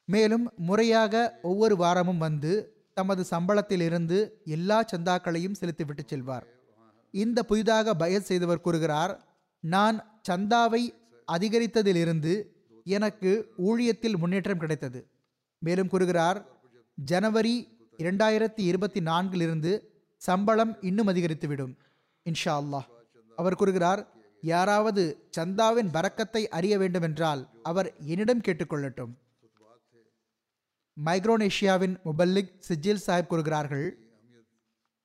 [0.04, 2.52] மேலும் முறையாக ஒவ்வொரு வாரமும் வந்து
[2.94, 6.46] தமது சம்பளத்திலிருந்து எல்லா சந்தாக்களையும் செலுத்திவிட்டு செல்வார்.
[7.10, 9.24] இந்த புதிதாக பயத் செய்தவர் கூறுகிறார்
[9.60, 10.94] நான் சந்தாவை
[11.32, 12.44] அதிகரித்ததிலிருந்து
[12.84, 15.08] எனக்கு ஊழியத்தில் முன்னேற்றம் கிடைத்தது.
[15.58, 16.46] மேலும் கூறுகிறார்
[16.94, 19.80] ஜனவரி இரண்டாயிரத்தி இருபத்தி நான்கிலிருந்து
[20.16, 21.76] சம்பளம் இன்னும் அதிகரித்துவிடும்.
[22.24, 22.84] இன்ஷா அல்லாஹ்
[23.36, 29.10] அவர் கூறுகிறார் யாராவது சந்தாவின் பறக்கத்தை அறிய வேண்டுமென்றால் அவர் என்னிடம் கேட்டுக்கொள்ளட்டும்.
[31.04, 34.05] மைக்ரோனேஷியாவின் முபல்லிக் சிஜில் சாஹிப் கூறுகிறார்கள்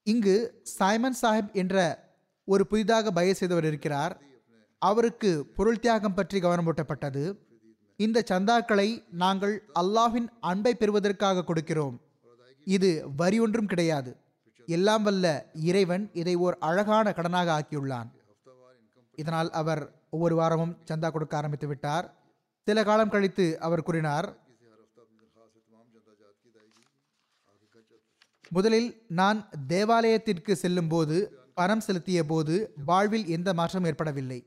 [0.03, 1.75] இங்கு சைமன் சாஹிப் என்ற
[2.45, 4.21] ஒரு புதிதாக பய செய்தவர் இருக்கிறார்.
[4.77, 7.23] அவருக்கு பொருள் தியாகம் பற்றி கவனமூட்டப்பட்டது
[7.95, 11.95] இந்த சந்தாக்களை நாங்கள் அல்லாஹின் அன்பை பெறுவதற்காக கொடுக்கிறோம்.
[12.65, 14.11] இது வரி ஒன்றும் கிடையாது.
[14.65, 18.09] எல்லாம் வல்ல இறைவன் இதை ஓர் அழகான கடனாக ஆக்கியுள்ளான்.
[19.15, 22.05] இதனால் அவர் ஒவ்வொரு வாரமும் சந்தா கொடுக்க ஆரம்பித்து விட்டார்.
[22.67, 24.27] சில காலம் கழித்து அவர் கூறினார்
[28.51, 28.89] முதலில்
[29.19, 29.39] நான்
[29.73, 31.17] தேவாலயத்திற்கு செல்லும்போது
[31.59, 32.55] பணம் செலுத்திய போது
[32.89, 34.39] வாழ்வில் எந்த மாற்றம் ஏற்படவில்லை.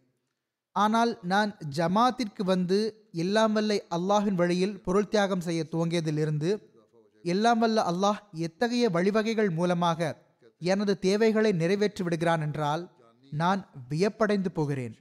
[0.77, 2.79] ஆனால் நான் ஜமாத்திற்கு வந்து
[3.25, 6.51] எல்லாம் வல்ல அல்லாஹின் வழியில் பொருள் தியாகம் செய்ய துவங்கியதிலிருந்து
[7.25, 10.11] எல்லாம் வல்ல அல்லாஹ் எத்தகைய வழிவகைகள் மூலமாக
[10.73, 12.83] எனது தேவைகளை நிறைவேற்றி விடுகிறான் என்றால்
[13.33, 14.95] நான் வியப்படைந்து போகிறேன்.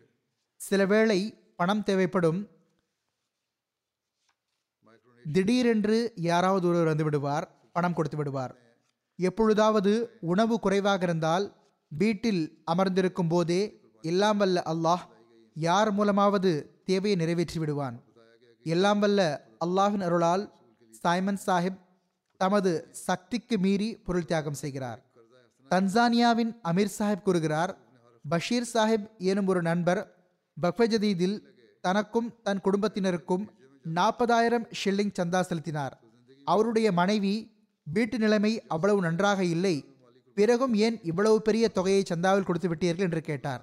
[0.61, 1.19] சில வேளை
[1.59, 2.39] பணம் தேவைப்படும்.
[5.25, 5.97] திடீரென்று
[6.29, 8.53] யாராவது ஒருவர் வந்து விடுவார் பணம் கொடுத்து விடுவார்.
[9.15, 11.55] எப்பொழுதாவது உணவு குறைவாக இருந்தால்
[11.87, 15.03] வீட்டில் அமர்ந்திருக்கும் போதே எல்லாம் வல்ல அல்லாஹ்
[15.55, 18.03] யார் மூலமாவது தேவையை நிறைவேற்றி விடுவான்.
[18.63, 20.53] எல்லாம் வல்ல அல்லாஹின் அருளால்
[20.91, 21.79] சைமன் சாஹிப்
[22.37, 24.99] தமது சக்திக்கு மீறி பொருள் தியாகம் செய்கிறார்.
[25.71, 27.77] தன்சானியாவின் அமீர் சாஹிப் கூறுகிறார்
[28.29, 30.15] பஷீர் சாஹிப் எனும் ஒரு நண்பர்
[30.61, 31.37] பக்வஜதீதில்
[31.81, 33.47] தனக்கும் தன் குடும்பத்தினருக்கும்
[33.83, 36.03] நாற்பதாயிரம் ஷில்லிங் சந்தா செலுத்தினார்.
[36.45, 37.52] அவருடைய மனைவி
[37.87, 39.75] வீட்டு நிலைமை அவ்வளவு நன்றாக இல்லை.
[40.37, 43.61] பிறகும் ஏன் இவ்வளவு பெரிய தொகையை சந்தாவில் கொடுத்து விட்டீர்கள் என்று கேட்டார்.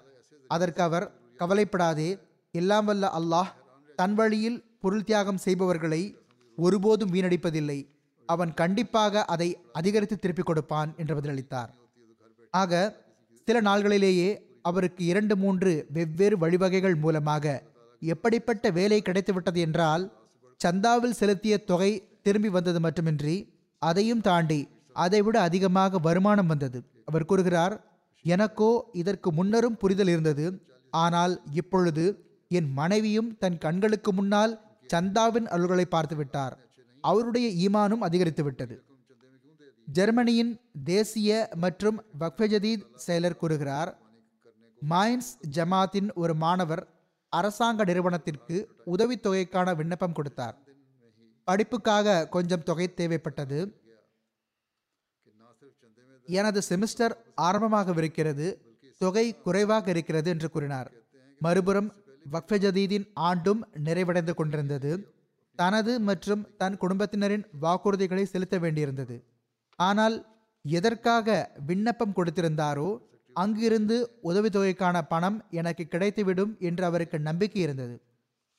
[0.50, 1.06] அதற்கு அவர்
[1.36, 2.10] கவலைப்படாதே
[2.54, 3.50] எல்லாம் வல்ல அல்லாஹ்
[3.98, 6.02] தன் வழியில் பொருள் தியாகம் செய்பவர்களை
[6.58, 7.78] ஒருபோதும் வீணடிப்பதில்லை.
[8.28, 9.48] அவன் கண்டிப்பாக அதை
[9.78, 11.70] அதிகரித்து திருப்பிக் கொடுப்பான் என்று பதிலளித்தார்.
[12.54, 12.72] ஆக
[13.48, 14.30] சில நாள்களிலேயே
[14.68, 17.44] அவருக்கு இரண்டு மூன்று வெவ்வேறு வழிவகைகள் மூலமாக
[18.02, 20.04] எப்படிப்பட்ட வேலை கிடைத்துவிட்டது என்றால்
[20.60, 21.90] சந்தாவில் செலுத்திய தொகை
[22.26, 23.36] திரும்பி வந்தது மட்டுமின்றி
[23.82, 24.60] அதையும் தாண்டி
[25.04, 26.78] அதைவிட அதிகமாக வருமானம் வந்தது.
[27.08, 27.74] அவர் கூறுகிறார்
[28.24, 30.46] எனக்கோ இதற்கு முன்னரும் புரிதல் இருந்தது.
[30.92, 32.04] ஆனால் இப்பொழுது
[32.58, 34.54] என் மனைவியும் தன் கண்களுக்கு முன்னால்
[34.94, 36.54] சந்தாவின் அலுவலை பார்த்து விட்டார்.
[37.04, 38.76] அவருடைய ஈமானும் அதிகரித்து விட்டது.
[39.88, 40.52] ஜெர்மனியின்
[40.84, 41.30] தேசிய
[41.64, 43.90] மற்றும் வக்ஃபஜதீத் செயலர் கூறுகிறார்
[44.82, 46.82] மைன்ஸ் ஜமாத்தின் ஒரு மாணவர்
[47.32, 48.56] அரசாங்க நிறுவனத்திற்கு
[48.92, 50.56] உதவித்தொகைக்கான விண்ணப்பம் கொடுத்தார்.
[51.50, 53.60] படிப்புக்காக கொஞ்சம் தொகை தேவைப்பட்டது.
[56.28, 57.14] எனது செமிஸ்டர்
[57.46, 58.48] ஆரம்பமாகவிருக்கிறது.
[59.00, 60.88] தொகை குறைவாக இருக்கிறது என்று கூறினார்.
[61.40, 61.88] மறுபுறம்
[62.32, 64.90] வக்ஃபஜதீதின் ஆண்டும் நிறைவடைந்து கொண்டிருந்தது.
[65.58, 69.16] தனது மற்றும் தன் குடும்பத்தினரின் வாக்குறுதிகளை செலுத்த வேண்டியிருந்தது.
[69.78, 70.16] ஆனால்
[70.64, 71.36] எதற்காக
[71.68, 72.88] விண்ணப்பம் கொடுத்திருந்தாரோ
[73.36, 73.96] அங்கிருந்து
[74.30, 77.96] உதவித்தொகைக்கான பணம் எனக்கு கிடைத்துவிடும் என்று அவருக்கு நம்பிக்கை இருந்தது.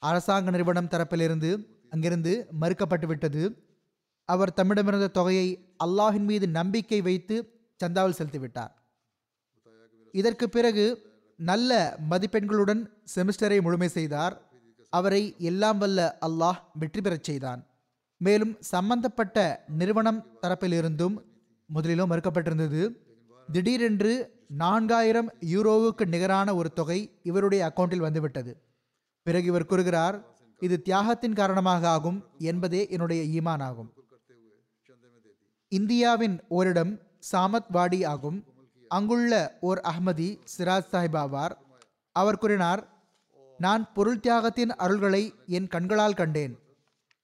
[0.01, 1.51] அரசாங்க நிறுவனம் தரப்பிலிருந்து
[1.93, 3.43] அங்கிருந்து மறுக்கப்பட்டு விட்டது.
[4.29, 5.47] அவர் தம்மிடமிருந்த தொகையை
[5.85, 7.35] அல்லாஹின் மீது நம்பிக்கை வைத்து
[7.83, 8.73] சந்தாவில் செலுத்திவிட்டார்.
[10.11, 10.85] இதற்கு பிறகு
[11.39, 12.81] நல்ல மதிப்பெண்களுடன்
[13.15, 14.35] செமிஸ்டரை முழுமை செய்தார்.
[14.89, 17.61] அவரை எல்லாம் வல்ல அல்லாஹ் வெற்றி பெறச் செய்தான்.
[18.17, 19.37] மேலும் சம்பந்தப்பட்ட
[19.67, 21.15] நிறுவனம் தரப்பிலிருந்தும்
[21.69, 22.81] முதலிலும் மறுக்கப்பட்டிருந்தது.
[23.47, 24.13] திடீரென்று
[24.59, 28.53] நான்காயிரம் யூரோவுக்கு நிகரான ஒரு தொகை இவருடைய அக்கவுண்டில் வந்துவிட்டது.
[29.25, 30.17] பிறகு இவர் கூறுகிறார்
[30.61, 33.93] இது தியாகத்தின் காரணமாக ஆகும் என்பதே என்னுடைய ஈமான் ஆகும்
[35.67, 36.99] இந்தியாவின் ஓரிடம்
[37.31, 38.43] சாமத் வாடி ஆகும்.
[38.87, 41.51] அங்குள்ள ஓர் அஹ்மதி சிராஜ் சாஹிப் ஆவார்.
[42.11, 42.87] அவர் கூறினார்
[43.57, 46.59] நான் பொருள் தியாகத்தின் அருள்களை என் கண்களால் கண்டேன்.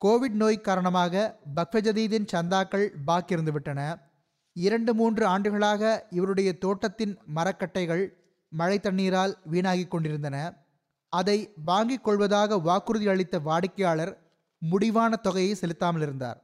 [0.05, 3.51] கோவிட் நோய் காரணமாக பக்ஃபஜதீதின் சந்தாக்கள் பாக்கியிருந்துவிட்டன.
[3.51, 4.11] விட்டன
[4.53, 8.09] இரண்டு மூன்று ஆண்டுகளாக இவருடைய தோட்டத்தின் மரக்கட்டைகள்
[8.49, 10.66] மழை தண்ணீரால் வீணாகிக் கொண்டிருந்தன.
[11.09, 14.13] அதை வாங்கிக் கொள்வதாக வாக்குறுதி அளித்த வாடிக்கையாளர்
[14.57, 16.39] முடிவான தொகையை செலுத்தாமல் இருந்தார்.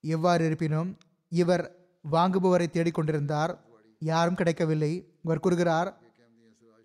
[0.00, 1.64] எவ்வாறு இருப்பினும் இவர்
[2.10, 3.58] வாங்குபவரை தேடிக்கொண்டிருந்தார்
[3.98, 4.92] யாரும் கிடைக்கவில்லை.
[5.22, 6.00] இவர் கூறுகிறார்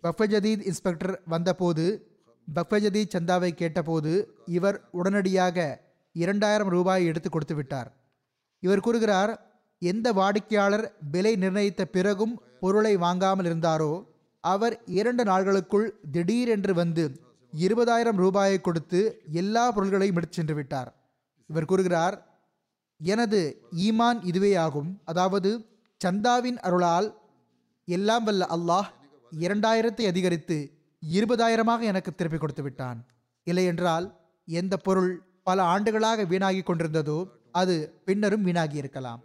[0.02, 1.84] பஃபஜதீத் இன்ஸ்பெக்டர் வந்தபோது
[2.54, 4.12] பஃபஜதீத் சந்தாவை கேட்டபோது
[4.46, 5.58] இவர் உடனடியாக
[6.12, 7.90] இரண்டாயிரம் ரூபாய் எடுத்து கொடுத்து விட்டார்.
[8.60, 9.32] இவர் கூறுகிறார்
[9.78, 13.92] எந்த வாடிக்கையாளர் விலை நிர்ணயித்த பிறகும் பொருளை வாங்காமல் இருந்தாரோ
[14.52, 17.04] அவர் இரண்டு நாள்களுக்குள் திடீரென்று வந்து
[17.52, 19.00] இருபதாயிரம் ரூபாயை கொடுத்து
[19.40, 20.90] எல்லா பொருள்களையும் எடுத்து சென்று விட்டார்.
[21.50, 22.16] இவர் கூறுகிறார்
[23.00, 23.40] எனது
[23.86, 25.50] ஈமான் இதுவே ஆகும் அதாவது
[26.00, 27.08] சந்தாவின் அருளால்
[27.88, 28.88] எல்லாம் வல்ல அல்லாஹ்
[29.32, 30.56] இரண்டாயிரத்தை அதிகரித்து
[31.02, 32.98] இருபதாயிரமாக எனக்கு திருப்பி கொடுத்து விட்டான்.
[33.46, 34.06] இல்லையென்றால்
[34.48, 35.12] எந்த பொருள்
[35.48, 37.18] பல ஆண்டுகளாக வீணாகி கொண்டிருந்ததோ
[37.60, 37.74] அது
[38.06, 39.20] பின்னரும் வீணாகி இருக்கலாம்.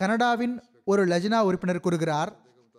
[0.00, 0.54] கனடாவின்
[0.92, 2.30] ஒரு லஜினா உறுப்பினர் கூறுகிறார்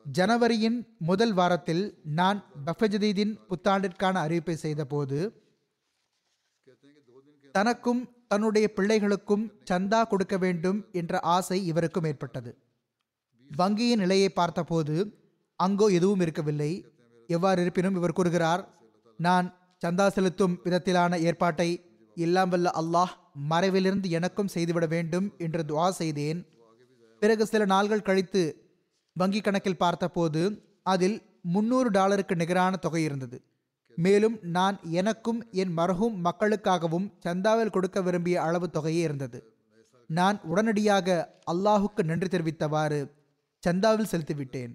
[0.06, 5.20] ஜனவரியின் முதல் வாரத்தில் நான் பஃபஜதீதின் புத்தாண்டிற்கான அறிவிப்பை செய்தபோது
[7.56, 12.52] தனக்கும் தன்னுடைய பிள்ளைகளுக்கும் சந்தா கொடுக்க வேண்டும் என்ற ஆசை இவருக்கும் ஏற்பட்டது.
[13.50, 14.96] வங்கியின் நிலையை பார்த்தபோது
[15.60, 16.72] அங்கோ எதுவும் இருக்கவில்லை.
[17.30, 18.64] எவ்வாறு இருப்பினும் இவர் கூறுகிறார்
[19.20, 19.48] நான்
[19.82, 21.70] சந்தா செலுத்தும் விதத்திலான ஏற்பாட்டை
[22.18, 23.14] எல்லாம் வல்ல அல்லாஹ்
[23.52, 26.42] மறைவிலிருந்து எனக்கும் செய்துவிட வேண்டும் என்று துவா செய்தேன்.
[27.22, 28.44] பிறகு சில நாள்கள் கழித்து
[29.16, 30.42] வங்கி கணக்கில் பார்த்தபோது
[30.84, 33.38] அதில் முன்னூறு டாலருக்கு நிகரான தொகை இருந்தது.
[33.98, 39.40] மேலும் நான் எனக்கும் என் மரகும் மக்களுக்காகவும் சந்தாவில் கொடுக்க விரும்பிய அளவு தொகையே இருந்தது.
[40.10, 41.18] நான் உடனடியாக
[41.52, 43.00] அல்லாஹுக்கு நன்றி தெரிவித்தவாறு
[43.64, 44.74] சந்தாவில் செலுத்திவிட்டேன்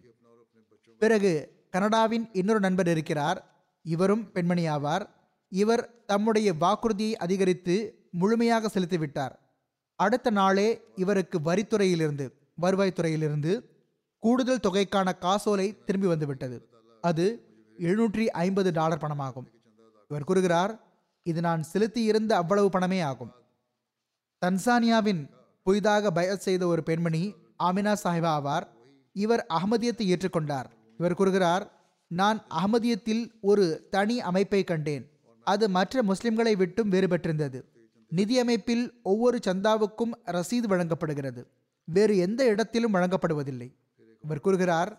[1.00, 1.32] பிறகு
[1.70, 3.38] கனடாவின் இன்னொரு நண்பர் இருக்கிறார்.
[3.84, 5.04] இவரும் பெண்மணி ஆவார்.
[5.52, 7.74] இவர் தம்முடைய வாக்குறுதியை அதிகரித்து
[8.10, 9.34] முழுமையாக செலுத்திவிட்டார்
[9.98, 12.26] அடுத்த நாளே இவருக்கு வரித்துறையிலிருந்து
[12.62, 13.52] வருவாய்த்துறையிலிருந்து
[14.18, 16.68] கூடுதல் தொகைக்கான காசோலை திரும்பி வந்துவிட்டது.
[17.00, 17.42] அது
[17.78, 19.48] எழுநூற்றி ஐம்பது டாலர் பணமாகும்.
[20.08, 20.80] இவர் கூறுகிறார்
[21.22, 23.32] இது நான் செலுத்தியிருந்த அவ்வளவு பணமே ஆகும்.
[24.46, 25.30] தன்சானியாவின்
[25.62, 28.66] புதிதாக பயத் செய்த ஒரு பெண்மணி ஆமினா சாஹிபா ஆவார்.
[29.12, 30.64] இவர் அகமதியத்தை ஏற்றுக்கொண்டார்.
[30.98, 31.72] இவர் கூறுகிறார்
[32.06, 35.10] நான் அகமதியத்தில் ஒரு தனி அமைப்பை கண்டேன்.
[35.44, 37.62] அது மற்ற முஸ்லிம்களை விட்டும் வேறுபட்டிருந்தது.
[38.08, 41.46] நிதி அமைப்பில் ஒவ்வொரு சந்தாவுக்கும் ரசீது வழங்கப்படுகிறது.
[41.84, 43.74] வேறு எந்த இடத்திலும் வழங்கப்படுவதில்லை.
[44.24, 44.90] இவர் கூறுகிறார்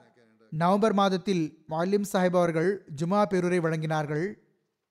[0.51, 2.69] நவம்பர் மாதத்தில் மாலிம் சாஹிப் அவர்கள்
[3.01, 4.25] ஜுமா பேரூரை வழங்கினார்கள்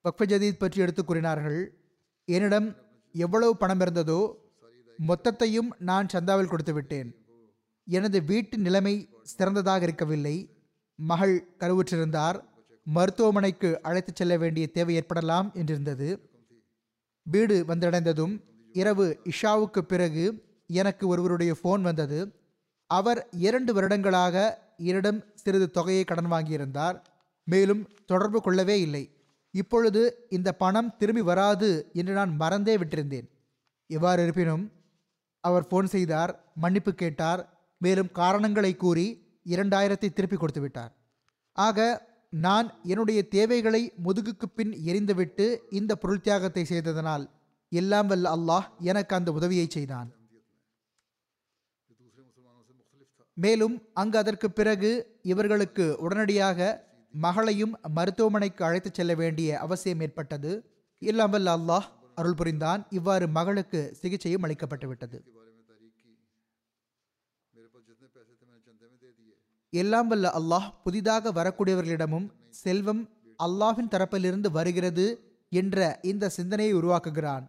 [0.05, 1.61] வக்ஃப ஜதீத் பற்றி எடுத்து கூறினார்கள்
[2.25, 2.69] என்னிடம்
[3.15, 4.21] எவ்வளவு பணம் இருந்ததோ
[4.99, 7.09] மொத்தத்தையும் நான் சந்தாவில் கொடுத்து விட்டேன்.
[7.87, 10.37] எனது வீட்டு நிலைமை சிறந்ததாக இருக்கவில்லை
[10.99, 12.39] மகள் கருவுற்றிருந்தார்
[12.87, 16.09] மருத்துவமனைக்கு அழைத்துச் செல்ல வேண்டிய தேவை ஏற்படலாம் என்றிருந்தது.
[17.27, 18.35] வீடு வந்தடைந்ததும்
[18.75, 20.25] இரவு இஷாவுக்கு பிறகு
[20.67, 22.19] எனக்கு ஒருவருடைய ஃபோன் வந்தது.
[22.91, 24.37] அவர் இரண்டு வருடங்களாக
[24.89, 26.97] என்னிடம் சிறிது தொகையை கடன் வாங்கியிருந்தார்.
[27.47, 29.05] மேலும் தொடர்பு கொள்ளவே இல்லை.
[29.55, 30.03] இப்பொழுது
[30.37, 31.69] இந்த பணம் திரும்பி வராது
[32.01, 33.29] என்று நான் மறந்தே விட்டிருந்தேன்.
[33.91, 34.65] எவ்வாறு இருப்பினும்
[35.45, 36.33] அவர் ஃபோன் செய்தார்
[36.63, 37.41] மன்னிப்பு கேட்டார்
[37.81, 39.07] மேலும் காரணங்களை கூறி
[39.55, 40.93] இரண்டாயிரத்தை திருப்பி கொடுத்து விட்டார்.
[41.53, 41.79] ஆக
[42.47, 47.25] நான் என்னுடைய தேவைகளை முதுகுக்கு பின் எரிந்துவிட்டு இந்த பொருள் தியாகத்தை செய்ததனால்
[47.73, 50.09] எல்லாம் வல்ல அல்லாஹ் எனக்கு அந்த உதவியை செய்தான்.
[53.43, 54.91] மேலும் அங்கு அதற்கு பிறகு
[55.23, 56.59] இவர்களுக்கு உடனடியாக
[57.15, 60.51] மகளையும் மருத்துவமனைக்கு அழைத்துச் செல்ல வேண்டிய அவசியம் ஏற்பட்டது.
[61.03, 62.81] எல்லாம் வல்ல அல்லாஹ் அருள் புரிந்தான்.
[62.99, 65.19] இவ்வாறு மகளுக்கு சிகிச்சையும் அளிக்கப்பட்டுவிட்டது.
[69.73, 72.27] எல்லாம் வல்ல அல்லாஹ் புதிதாக வரக்கூடியவர்களிடமும்
[72.65, 73.03] செல்வம்
[73.47, 75.07] அல்லாஹின் தரப்பிலிருந்து வருகிறது
[75.53, 77.45] என்ற இந்த சிந்தனையை உருவாக்குகிறான்.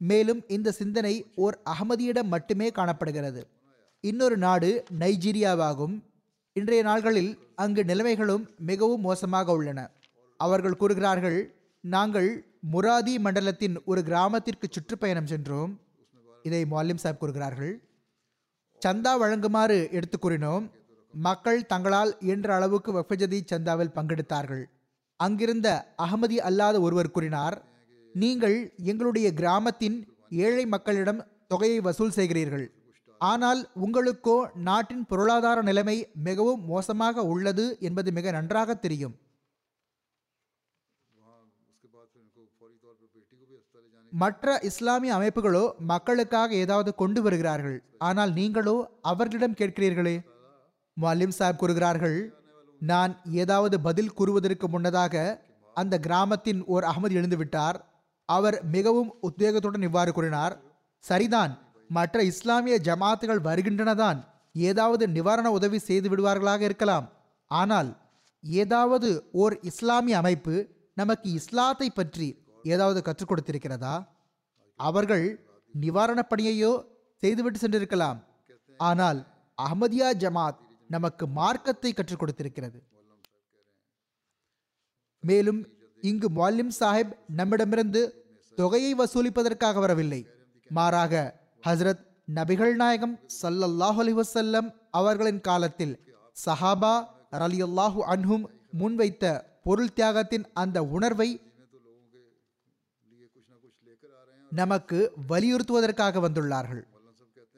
[0.00, 1.14] மேலும் இந்த சிந்தனை
[1.44, 3.42] ஓர் அகமதியிடம் மட்டுமே காணப்படுகிறது.
[4.04, 6.02] இன்னொரு நாடு நைஜீரியாவாகும்.
[6.52, 9.90] இன்றைய நாள்களில் அங்கு நிலைமைகளும் மிகவும் மோசமாக உள்ளன.
[10.36, 15.80] அவர்கள் கூறுகிறார்கள் நாங்கள் முராதி மண்டலத்தின் ஒரு கிராமத்திற்கு சுற்றுப்பயணம் சென்றோம்.
[16.42, 17.80] இதை மொல்லிம் சாப் கூறுகிறார்கள்.
[18.86, 20.70] சந்தா வழங்குமாறு எடுத்து கூறினோம்.
[21.12, 24.64] மக்கள் தங்களால் இயன்ற அளவுக்கு வஃபஜதி சந்தாவில் பங்கெடுத்தார்கள்.
[25.16, 27.64] அங்கிருந்த அகமதி அல்லாத ஒருவர் கூறினார்
[28.12, 32.70] நீங்கள் எங்களுடைய கிராமத்தின் ஏழை மக்களிடம் தொகையை வசூல் செய்கிறீர்கள்.
[33.30, 34.36] ஆனால் உங்களுக்கோ
[34.68, 35.96] நாட்டின் பொருளாதார நிலைமை
[36.28, 39.14] மிகவும் மோசமாக உள்ளது என்பது மிக நன்றாக தெரியும்.
[44.12, 47.76] மற்ற இஸ்லாமிய அமைப்புகளோ மக்களுக்காக ஏதாவது கொண்டு வருகிறார்கள்.
[47.98, 50.16] ஆனால் நீங்களோ அவர்களிடம் கேட்கிறீர்களே.
[50.96, 52.18] மலிம் சாஹிப் கூறுகிறார்கள்
[52.80, 53.12] நான்
[53.42, 55.14] ஏதாவது பதில் கூறுவதற்கு முன்னதாக
[55.76, 57.78] அந்த கிராமத்தின் ஓர் அகமது எழுந்துவிட்டார்.
[58.28, 60.54] அவர் மிகவும் உத்வேகத்துடன் இவ்வாறு கூறினார்.
[61.04, 61.52] சரிதான்
[61.96, 64.18] மற்ற இஸ்லாமிய ஜமாத்துகள் வருகின்றனதான்.
[64.52, 67.06] ஏதாவது நிவாரண உதவி செய்து விடுவார்களாக இருக்கலாம்.
[67.50, 67.90] ஆனால்
[68.42, 70.54] ஏதாவது ஓர் இஸ்லாமிய அமைப்பு
[70.94, 72.28] நமக்கு இஸ்லாத்தை பற்றி
[72.62, 73.94] ஏதாவது கற்றுக் கொடுத்திருக்கிறதா?
[74.76, 75.24] அவர்கள்
[75.80, 76.72] நிவாரணப் பணியையோ
[77.16, 78.18] செய்துவிட்டு சென்றிருக்கலாம்.
[78.78, 79.26] ஆனால்
[79.62, 82.80] அஹமதியா ஜமாத் நமக்கு மார்க்கத்தை கற்றுக் கொடுத்திருக்கிறது.
[85.20, 85.60] மேலும்
[86.00, 88.02] இங்கு மொல்லிம் சாஹிப் நம்மிடமிருந்து
[88.56, 90.26] தொகையை வசூலிப்பதற்காக வரவில்லை.
[90.68, 92.02] மாறாக ஹஸ்ரத்
[92.36, 95.94] நபிகள் நாயகம் சல்லல்லாஹு அலி வசல்லம் அவர்களின் காலத்தில்
[96.36, 96.94] சஹாபா
[97.42, 98.44] ரலியல்லாஹு அன்ஹும்
[98.80, 99.24] முன்வைத்த
[99.66, 101.28] பொருள் தியாகத்தின் அந்த உணர்வை
[104.52, 104.98] நமக்கு
[105.30, 106.82] வலியுறுத்துவதற்காக வந்துள்ளார்கள்.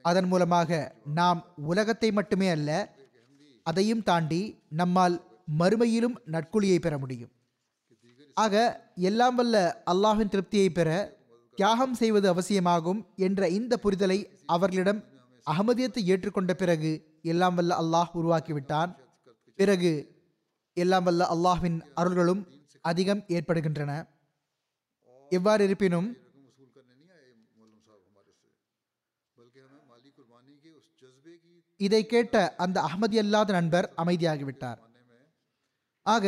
[0.05, 0.70] அதன் மூலமாக
[1.18, 1.40] நாம்
[1.70, 2.70] உலகத்தை மட்டுமே அல்ல
[3.66, 4.42] அதையும் தாண்டி
[4.80, 5.16] நம்மால்
[5.61, 7.32] மறுமையிலும் நட்குழியை பெற முடியும்.
[8.36, 8.55] ஆக
[9.11, 9.57] எல்லாம் வல்ல
[9.92, 10.90] அல்லாஹின் திருப்தியை பெற
[11.59, 14.18] தியாகம் செய்வது அவசியமாகும் என்ற இந்த புரிதலை
[14.55, 15.00] அவர்களிடம்
[15.46, 16.92] அகமதியத்தை ஏற்றுக்கொண்ட பிறகு
[17.32, 18.90] எல்லாம் வல்ல அல்லாஹ் உருவாக்கிவிட்டான்.
[19.59, 19.92] பிறகு
[20.76, 22.42] எல்லாம் வல்ல அல்லாஹின் அருள்களும்
[22.90, 23.92] அதிகம் ஏற்படுகின்றன.
[25.30, 26.09] எவ்வாறு இருப்பினும்
[31.80, 34.78] இதை கேட்ட அந்த அகமதி அல்லாத நண்பர் அமைதியாகிவிட்டார்.
[36.07, 36.24] ஆக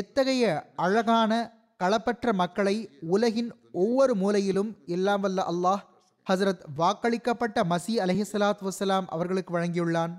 [0.00, 0.44] எத்தகைய
[0.84, 1.32] அழகான
[1.80, 2.76] களப்பற்ற மக்களை
[3.14, 5.82] உலகின் ஒவ்வொரு மூலையிலும் எல்லாம் அல்லாஹ்
[6.30, 10.12] ஹசரத் வாக்களிக்கப்பட்ட மசி அலஹிசலாத் வசலாம் அவர்களுக்கு வழங்கியுள்ளான்.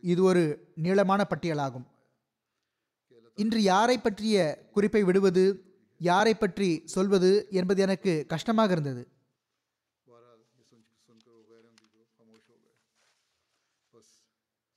[0.00, 1.86] இது ஒரு நீளமான பட்டியலாகும்.
[3.34, 4.36] இன்று யாரை பற்றிய
[4.72, 5.44] குறிப்பை விடுவது
[5.98, 9.02] யாரை பற்றி சொல்வது என்பது எனக்கு கஷ்டமாக இருந்தது.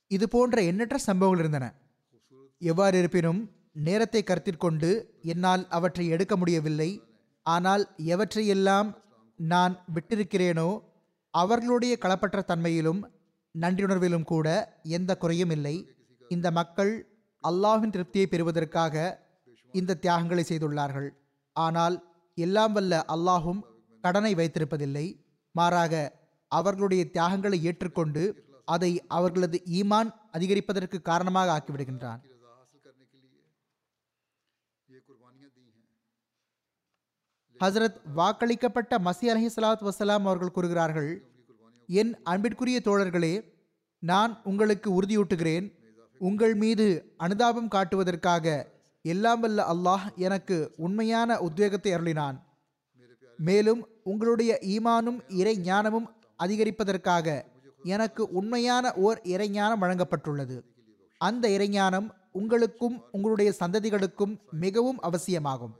[0.06, 1.66] இது போன்ற எண்ணற்ற சம்பவங்கள் இருந்தன.
[2.70, 3.40] எவ்வாறு இருப்பினும்
[3.72, 4.90] நேரத்தை கருத்திற்கொண்டு
[5.22, 6.90] என்னால் அவற்றை எடுக்க முடியவில்லை.
[7.46, 7.82] ஆனால்
[8.14, 8.88] எவற்றையெல்லாம்
[9.38, 10.68] நான் விட்டிருக்கிறேனோ
[11.34, 13.00] அவர்களுடைய களப்பற்ற தன்மையிலும்
[13.54, 14.46] நன்றியுணர்விலும் கூட
[14.96, 15.74] எந்த குறையும் இல்லை.
[16.30, 16.92] இந்த மக்கள்
[17.44, 18.94] அல்லாஹின் திருப்தியை பெறுவதற்காக
[19.74, 21.08] இந்த தியாகங்களை செய்துள்ளார்கள்.
[21.56, 21.96] ஆனால்
[22.38, 23.60] எல்லாம் வல்ல அல்லாஹும்
[24.04, 25.06] கடனை வைத்திருப்பதில்லை.
[25.54, 25.94] மாறாக
[26.52, 28.22] அவர்களுடைய தியாகங்களை ஏற்றுக்கொண்டு
[28.74, 32.20] அதை அவர்களது ஈமான் அதிகரிப்பதற்கு காரணமாக ஆக்கிவிடுகின்றான்.
[37.62, 41.10] ஹசரத் வாக்களிக்கப்பட்ட மசி அலஹி சலாத் வசலாம் அவர்கள் கூறுகிறார்கள்
[41.86, 43.34] என் அன்பிற்குரிய தோழர்களே
[43.98, 45.66] நான் உங்களுக்கு உறுதியூட்டுகிறேன்.
[46.18, 46.86] உங்கள் மீது
[47.16, 48.46] அனுதாபம் காட்டுவதற்காக
[49.02, 52.36] எல்லாம் வல்ல அல்லாஹ் எனக்கு உண்மையான உத்வேகத்தை அருளினான்.
[53.38, 56.10] மேலும் உங்களுடைய ஈமானும் இறை ஞானமும்
[56.44, 57.26] அதிகரிப்பதற்காக
[57.94, 60.58] எனக்கு உண்மையான ஓர் இறைஞானம் வழங்கப்பட்டுள்ளது.
[61.20, 62.10] அந்த இறைஞானம்
[62.40, 64.36] உங்களுக்கும் உங்களுடைய சந்ததிகளுக்கும்
[64.66, 65.74] மிகவும் அவசியமாகும்.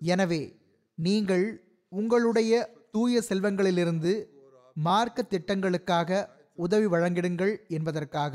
[0.00, 0.42] எனவே
[0.98, 1.46] நீங்கள்
[1.88, 2.52] உங்களுடைய
[2.90, 4.12] தூய செல்வங்களிலிருந்து
[4.74, 8.34] மார்க்க திட்டங்களுக்காக உதவி வழங்கிடுங்கள் என்பதற்காக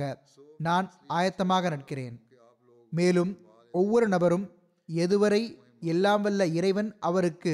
[0.57, 2.15] நான் ஆயத்தமாக நிற்கிறேன்.
[2.91, 3.31] மேலும்
[3.73, 4.45] ஒவ்வொரு நபரும்
[4.89, 5.41] எதுவரை
[5.81, 7.53] எல்லாம் வல்ல இறைவன் அவருக்கு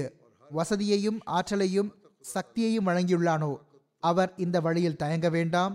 [0.51, 1.89] வசதியையும் ஆற்றலையும்
[2.34, 3.51] சக்தியையும் வழங்கியுள்ளானோ
[3.99, 5.74] அவர் இந்த வழியில் தயங்க வேண்டாம்.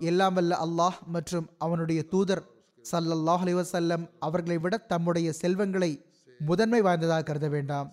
[0.00, 2.42] எல்லாம் வல்ல அல்லாஹ் மற்றும் அவனுடைய தூதர்
[2.92, 5.90] சல்லல்லாஹ் அலைஹி வஸல்லம் அவர்களை விட தம்முடைய செல்வங்களை
[6.40, 7.88] முதன்மை வாய்ந்ததாக கருத வேண்டாம்.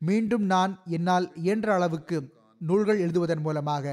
[0.00, 2.16] மீண்டும் நான் என்னால் இயன்ற அளவுக்கு
[2.60, 3.86] நூல்கள் எழுதுவதன் மூலமாக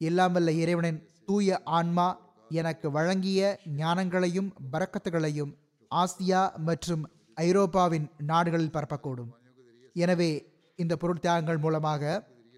[0.00, 2.06] எல்லாம் வல்ல இறைவனின் தூய ஆன்மா
[2.60, 3.40] எனக்கு வழங்கிய
[3.76, 5.52] ஞானங்களையும் பறக்கத்துகளையும்
[5.90, 7.02] ஆசியா மற்றும்
[7.36, 9.30] ஐரோப்பாவின் நாடுகளில் பரப்பக்கூடும்.
[9.92, 10.30] எனவே
[10.78, 12.02] இந்த பொருள் தியாகங்கள் மூலமாக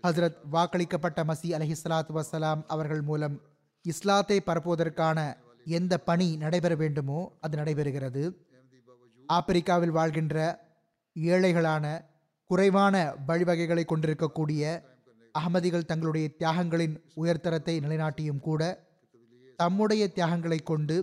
[0.05, 3.37] ஹஸ்ரத் வாக்களிக்கப்பட்ட மசி அலஹி சலாத்து வசலாம் அவர்கள் மூலம்
[3.85, 5.19] இஸ்லாத்தை பரப்புவதற்கான
[5.79, 8.25] எந்த பணி நடைபெற வேண்டுமோ அது நடைபெறுகிறது.
[9.29, 10.37] ஆப்பிரிக்காவில் வாழ்கின்ற
[11.17, 11.85] ஏழைகளான
[12.47, 14.93] குறைவான வழிவகைகளை கொண்டிருக்கக்கூடிய
[15.33, 18.89] அகமதிகள் தங்களுடைய தியாகங்களின் உயர்தரத்தை நிலைநாட்டியும் கூட
[19.57, 20.97] தம்முடைய தியாகங்களை கொண்டு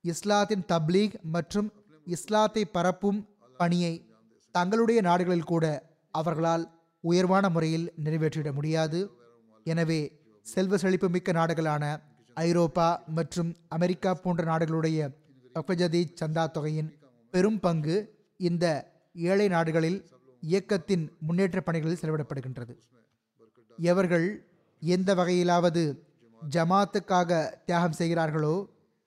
[0.00, 1.72] இஸ்லாத்தின் தப்லீக் மற்றும்
[2.04, 4.10] இஸ்லாத்தை பரப்பும் பணியை
[4.52, 6.70] தங்களுடைய நாடுகளில் கூட அவர்களால்
[7.00, 9.10] உயர்வான முறையில் நிறைவேற்றிட முடியாது.
[9.64, 11.84] எனவே செல்வ செழிப்பு மிக்க நாடுகளான
[12.34, 15.10] ஐரோப்பா மற்றும் அமெரிக்கா போன்ற நாடுகளுடைய
[15.54, 16.98] பஃபஜதி சந்தா தொகையின்
[17.30, 17.96] பெரும் பங்கு
[18.36, 20.08] இந்த ஏழை நாடுகளில்
[20.50, 22.74] இயக்கத்தின் முன்னேற்ற பணிகளில் செலவிடப்படுகின்றது.
[23.78, 24.26] எவர்கள்
[24.82, 25.82] எந்த வகையிலாவது
[26.42, 27.30] ஜமாத்துக்காக
[27.66, 28.54] தியாகம் செய்கிறார்களோ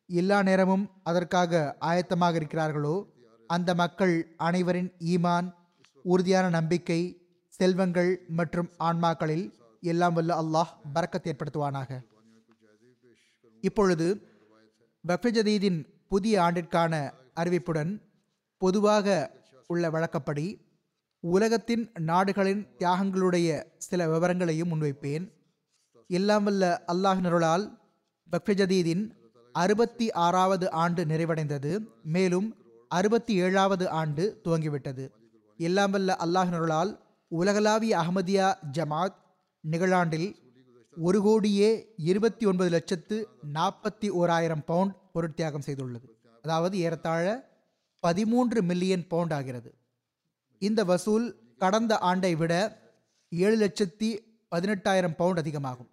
[0.10, 2.96] எல்லா நேரமும் அதற்காக ஆயத்தமாக இருக்கிறார்களோ
[3.50, 4.16] அந்த மக்கள்
[4.48, 5.48] அனைவரின் ஈமான்
[6.06, 7.00] உறுதியான நம்பிக்கை
[7.60, 9.46] செல்வங்கள் மற்றும் ஆன்மாக்களில்
[9.84, 11.90] எல்லாம் வல்ல அல்லாஹ் பறக்கத்தை ஏற்படுத்துவானாக.
[13.64, 14.08] இப்பொழுது
[15.04, 15.80] பக்ஃபஜதீதின்
[16.12, 16.94] புதிய ஆண்டிற்கான
[17.42, 17.92] அறிவிப்புடன்
[18.62, 19.08] பொதுவாக
[19.74, 20.48] உள்ள வழக்கப்படி
[21.20, 25.32] உலகத்தின் நாடுகளின் தியாகங்களுடைய சில விவரங்களையும் முன்வைப்பேன்.
[26.08, 27.78] எல்லாம் வல்ல அல்லாஹினருளால்
[28.32, 29.10] பக்ஃபஜதீதின்
[29.52, 31.88] அறுபத்தி ஆறாவது ஆண்டு நிறைவடைந்தது.
[32.04, 32.56] மேலும்
[32.88, 35.10] அறுபத்தி ஏழாவது ஆண்டு துவங்கிவிட்டது.
[35.58, 39.18] எல்லாம் வல்ல அல்லாஹினருளால் உலகளாவிய அகமதியா ஜமாத்
[39.72, 40.36] நிகழாண்டில்
[40.98, 46.08] ஒரு கோடியே இருபத்தி ஒன்பது லட்சத்து நாற்பத்தி ஓராயிரம் பவுண்ட் பொருட்தியாகம் செய்துள்ளது.
[46.42, 47.50] அதாவது ஏறத்தாழ
[48.00, 49.77] பதிமூன்று மில்லியன் பவுண்ட் ஆகிறது
[50.60, 51.26] இந்த வசூல்
[51.58, 52.54] கடந்த ஆண்டை விட
[53.30, 54.10] ஏழு லட்சத்தி
[54.56, 55.90] பதினெட்டாயிரம் பவுண்ட் அதிகமாகும்.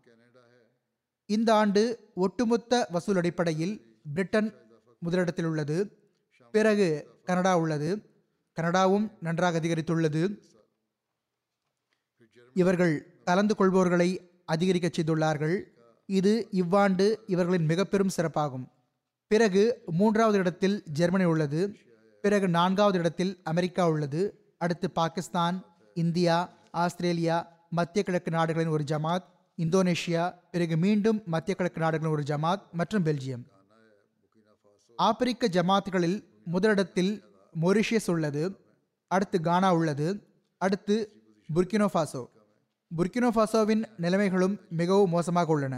[1.27, 1.83] இந்த ஆண்டு
[2.15, 3.75] ஒட்டுமொத்த வசூல் அடிப்படையில்
[4.15, 4.51] பிரிட்டன்
[4.99, 5.77] முதலிடத்தில் உள்ளது
[6.55, 6.89] பிறகு
[7.25, 7.89] கனடா உள்ளது
[8.57, 10.23] கனடாவும் நன்றாக அதிகரித்துள்ளது.
[12.55, 14.09] இவர்கள் கலந்து கொள்பவர்களை
[14.45, 15.57] அதிகரிக்க செய்துள்ளார்கள்.
[16.07, 18.67] இது இவ்வாண்டு இவர்களின் மிக பெரும் சிறப்பாகும்.
[19.27, 19.63] பிறகு
[20.01, 21.61] மூன்றாவது இடத்தில் ஜெர்மனி உள்ளது
[22.25, 24.21] பிறகு நான்காவது இடத்தில் அமெரிக்கா உள்ளது
[24.65, 25.57] அடுத்து பாகிஸ்தான்
[26.03, 26.37] இந்தியா
[26.83, 27.37] ஆஸ்திரேலியா
[27.79, 29.27] மத்திய கிழக்கு நாடுகளின் ஒரு ஜமாத்
[29.59, 33.43] இந்தோனேஷியா பிறகு மீண்டும் மத்திய கிழக்கு நாடுகளின் ஒரு ஜமாத் மற்றும் பெல்ஜியம்.
[34.99, 36.19] ஆப்பிரிக்க ஜமாத்துகளில்
[36.55, 37.13] முதலிடத்தில்
[37.63, 38.45] மொரிஷியஸ் உள்ளது
[39.11, 40.07] அடுத்து கானா உள்ளது
[40.61, 40.97] அடுத்து
[41.49, 42.23] புர்கினோஃபாசோ
[42.91, 45.75] புர்கினோஃபாசோவின் நிலைமைகளும் மிகவும் மோசமாக உள்ளன.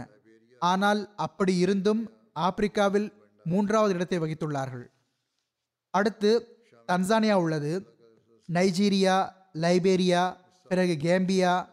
[0.61, 2.01] ஆனால் அப்படி இருந்தும்
[2.45, 3.07] ஆப்பிரிக்காவில்
[3.45, 4.85] மூன்றாவது இடத்தை வகித்துள்ளார்கள்.
[5.93, 6.31] அடுத்து
[6.89, 7.71] தன்சானியா உள்ளது
[8.53, 10.37] நைஜீரியா லைபேரியா
[10.67, 11.67] பிறகு கேம்பியா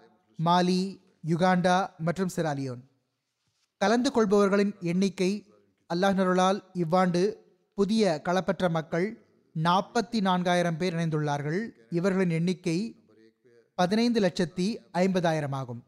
[0.45, 2.83] மாலி யுகாண்டா மற்றும் சிராலியோன்
[3.79, 5.47] கலந்து கொள்பவர்களின் எண்ணிக்கை
[5.95, 7.43] அல்லாஹருளால் இவ்வாண்டு
[7.75, 9.07] புதிய களப்பற்ற மக்கள்
[9.63, 11.71] நாற்பத்தி நான்காயிரம் பேர் இணைந்துள்ளார்கள்.
[11.91, 13.05] இவர்களின் எண்ணிக்கை
[13.75, 15.83] பதினைந்து லட்சத்தி ஐம்பதாயிரம் ஆகும்.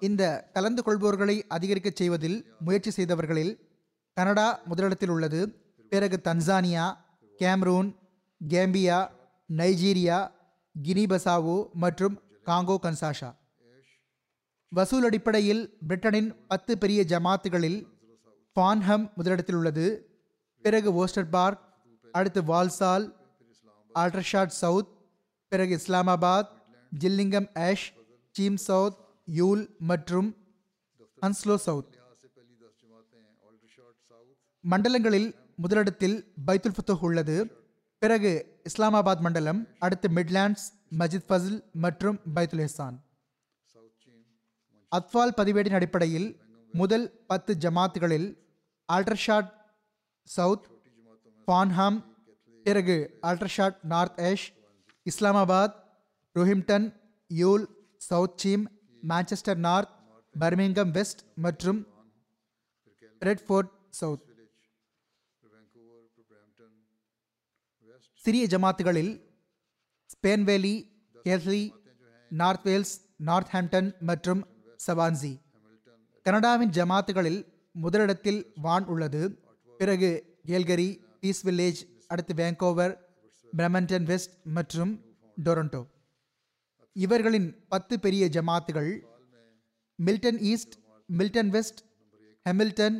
[0.00, 3.58] இந்த கலந்து கொள்பவர்களை அதிகரிக்கச் செய்வதில் முயற்சி செய்தவர்களில்
[4.14, 5.64] கனடா முதலிடத்தில் உள்ளது.
[5.88, 6.96] பிறகு Tanzania
[7.38, 7.94] Cameroon
[8.48, 9.08] Gambia
[9.56, 10.30] Nigeria
[10.82, 13.34] Guinea Bissau மற்றும் காங்கோ கன்சாஷா
[14.68, 17.86] வசூல் அடிப்படையில் பிரிட்டனின் பத்து பெரிய ஜமாத்துகளில்
[18.56, 19.86] ஃபான்ஹம் முதலிடத்தில் உள்ளது.
[20.62, 21.62] பிறகு ஓஸ்டர் பார்க்
[22.12, 23.12] அடுத்து வால்சால்
[23.94, 24.88] ஆல்ட்ரஷாட் சவுத்
[25.48, 26.48] பிறகு Islamabad
[26.98, 27.92] Gillingham Ash
[28.30, 30.28] Cheam south Ewell மற்றும்
[31.22, 31.92] அன்ஸ்லோ சவுத்
[34.64, 36.16] மண்டலங்களில் முதலிடத்தில்
[36.46, 37.36] பைத்துல் ஃபுத்தூஹ் உள்ளது.
[38.02, 38.30] பிறகு
[38.64, 40.64] இஸ்லாமாபாத் மண்டலம் அடுத்து மிட்லாண்ட்ஸ்
[40.98, 42.96] மஜித் ஃபசில் மற்றும் பைத்துல் ஹெசான்
[44.92, 46.28] அத்வால் பதிவேட்டின் அடிப்படையில்
[46.74, 48.28] முதல் பத்து ஜமாத்துகளில்
[48.88, 49.50] அல்ட்ரஷாட்
[50.28, 50.66] சவுத்
[51.48, 51.98] பான்ஹாம்
[52.66, 54.46] பிறகு Aldershot north Ash
[55.06, 55.76] Islamabad
[56.36, 56.86] Roehampton
[57.30, 57.66] Ewell
[58.00, 58.64] south Cheam
[59.02, 59.92] Manchester north
[60.34, 61.86] Birmingham west மற்றும்
[63.22, 64.24] ரெட்ஃபோர்ட் சவுத்
[68.16, 69.12] சிறிய ஜமாத்துகளில்
[70.14, 70.74] Spen Valley
[71.24, 71.74] Keighley
[72.30, 72.94] north Wales
[73.52, 74.42] Northampton மற்றும்
[74.86, 75.40] சவான்சி
[76.22, 77.40] கனடாவின் ஜமாத்துகளில்
[77.72, 79.22] முதலிடத்தில் வான் உள்ளது.
[79.80, 80.88] பிறகு கேல்கரி
[81.20, 82.94] பீஸ் வில்லேஜ் அடுத்து வேங்கோவர்
[83.56, 84.92] பிரமண்டன் வெஸ்ட் மற்றும்
[85.44, 85.82] டொரண்டோ
[87.04, 88.90] இவர்களின் பத்து பெரிய ஜமாத்துகள்
[89.98, 90.74] Milton east
[91.08, 91.80] Milton west
[92.46, 92.96] Hamilton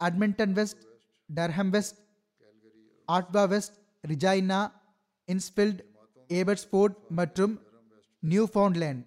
[0.00, 0.82] Edmonton west
[1.34, 1.98] Durham west
[3.08, 3.76] Ottawa west
[4.08, 4.60] Regina
[5.28, 5.80] Innisfil
[6.28, 7.54] Abbotsford மற்றும்
[8.18, 9.02] நியூ ஃபவுண்ட்லேண்ட்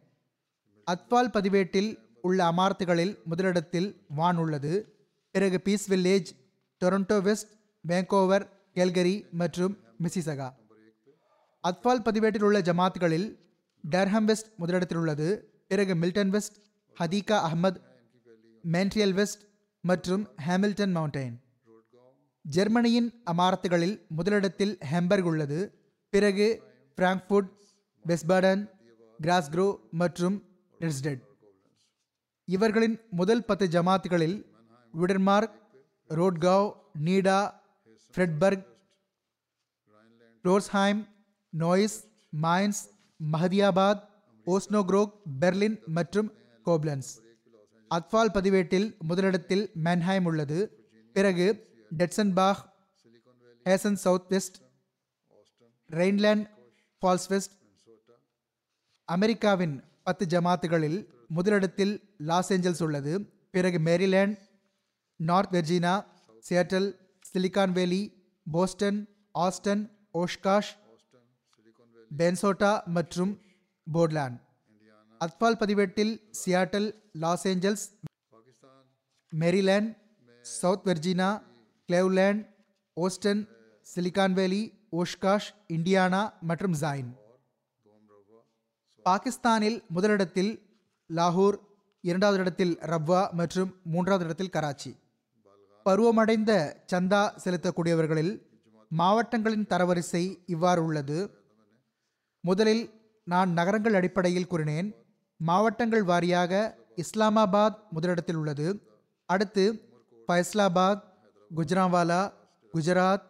[0.87, 4.73] அத்வால் பதிவேட்டில் உள்ள அமார்த்துகளில் முதலிடத்தில் வான் உள்ளது.
[5.31, 6.29] பிறகு Peace Village
[6.81, 7.51] Toronto west
[7.87, 10.49] Vancouver Calgary மற்றும் மிசிசகா.
[11.63, 13.29] அத்வால் பதிவேட்டில் உள்ள ஜமாத்துகளில்
[13.83, 15.27] டர்ஹம் வெஸ்ட் முதலிடத்தில் உள்ளது
[15.67, 16.57] பிறகு Milton west
[16.99, 17.79] Hadiqa Ahmad
[18.63, 19.43] Montreal west
[19.81, 21.35] மற்றும் ஹாமில்டன் மவுண்டைன்
[22.41, 25.75] ஜெர்மனியின் அமாரத்துகளில் முதலிடத்தில் ஹெம்பர்க் உள்ளது.
[26.09, 26.63] பிறகு
[26.97, 27.49] பிராங்க்ஃபுட்
[28.05, 28.69] பெஸ்பர்டன்
[29.19, 30.43] கிராஸ்க்ரோ மற்றும்
[30.79, 31.21] ரெஸ்டெட்
[32.45, 34.45] இவர்களின் முதல் பத்து ஜமாத்துகளில்
[34.93, 35.55] விடர்மார்க்
[36.09, 36.73] Rodgau
[37.03, 37.51] Nidda
[38.15, 38.65] Friedberg
[40.45, 41.07] ரோர்ஸ்ஹைம்
[41.49, 41.97] Neuss
[42.41, 42.81] Mainz
[43.31, 44.01] Mahdiabad
[44.45, 46.33] Osnabrück Berlin மற்றும்
[46.65, 47.09] கோப்லன்ஸ்.
[47.91, 50.59] அக்ஃபால் பதிவேட்டில் முதலிடத்தில் மென்ஹைம் உள்ளது.
[51.13, 51.47] பிறகு
[51.97, 52.63] Dietzenbach
[53.65, 54.57] Hessen south west
[55.91, 56.45] Rhineland
[57.01, 57.51] Pfalz west
[59.05, 63.13] அமெரிக்காவின் பத்து ஜமாத்துகளில் முதலிடத்தில் லாஸ் ஏஞ்சல்ஸ் உள்ளது.
[63.51, 64.35] பிறகு Maryland
[65.15, 66.05] north Virginia
[66.49, 66.89] Seattle
[67.31, 68.01] Silicon Valley
[68.53, 68.99] Boston
[69.39, 70.71] Austin Oshkosh
[72.11, 73.31] பென்சோட்டா மற்றும்
[73.87, 74.37] போர்ட்லாண்ட்
[75.21, 77.85] அத்பால் பதிவேட்டில் Seattle Los Angeles
[79.33, 79.91] Maryland
[80.45, 81.29] south Virginia
[81.89, 82.43] Cleveland
[82.97, 83.41] Houston
[83.87, 84.61] Silicon Valley
[84.93, 87.11] Oshkosh Indiana மற்றும் ஜாயின்
[89.05, 90.51] பாகிஸ்தானில் முதலிடத்தில்
[91.09, 91.57] லாகூர்
[92.03, 94.91] இரண்டாவது இடத்தில் ரப்வா மற்றும் மூன்றாவது இடத்தில் கராச்சி
[95.85, 96.51] பருவமடைந்த
[96.91, 98.33] சந்தா செலுத்தக்கூடியவர்களில்
[98.91, 101.17] மாவட்டங்களின் தரவரிசை இவ்வாறு உள்ளது.
[102.41, 102.83] முதலில்
[103.23, 104.95] நான் நகரங்கள் அடிப்படையில் கூறினேன்.
[105.37, 108.67] மாவட்டங்கள் வாரியாக இஸ்லாமாபாத் முதலிடத்தில் உள்ளது.
[109.25, 109.91] அடுத்து
[110.27, 111.01] ஃபைஸ்லாபாத்
[111.55, 112.33] குஜ்ராவாலா
[112.73, 113.25] குஜராத்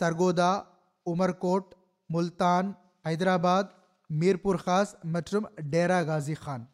[0.00, 0.64] சர்கோதா
[1.10, 1.68] உமர்கோட்
[2.06, 3.70] முல்தான் ஹைதராபாத்
[4.20, 6.70] மீர்பூர் ஹாஸ் மற்றும் டேரா காசி கான்.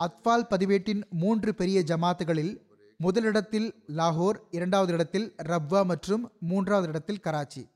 [0.00, 2.54] அத்வால் பதிவேட்டின் மூன்று பெரிய ஜமாத்துகளில்
[2.96, 7.71] முதலிடத்தில் லாகூர் இரண்டாவது இடத்தில் ரப்வா மற்றும் மூன்றாவது இடத்தில் கராச்சி.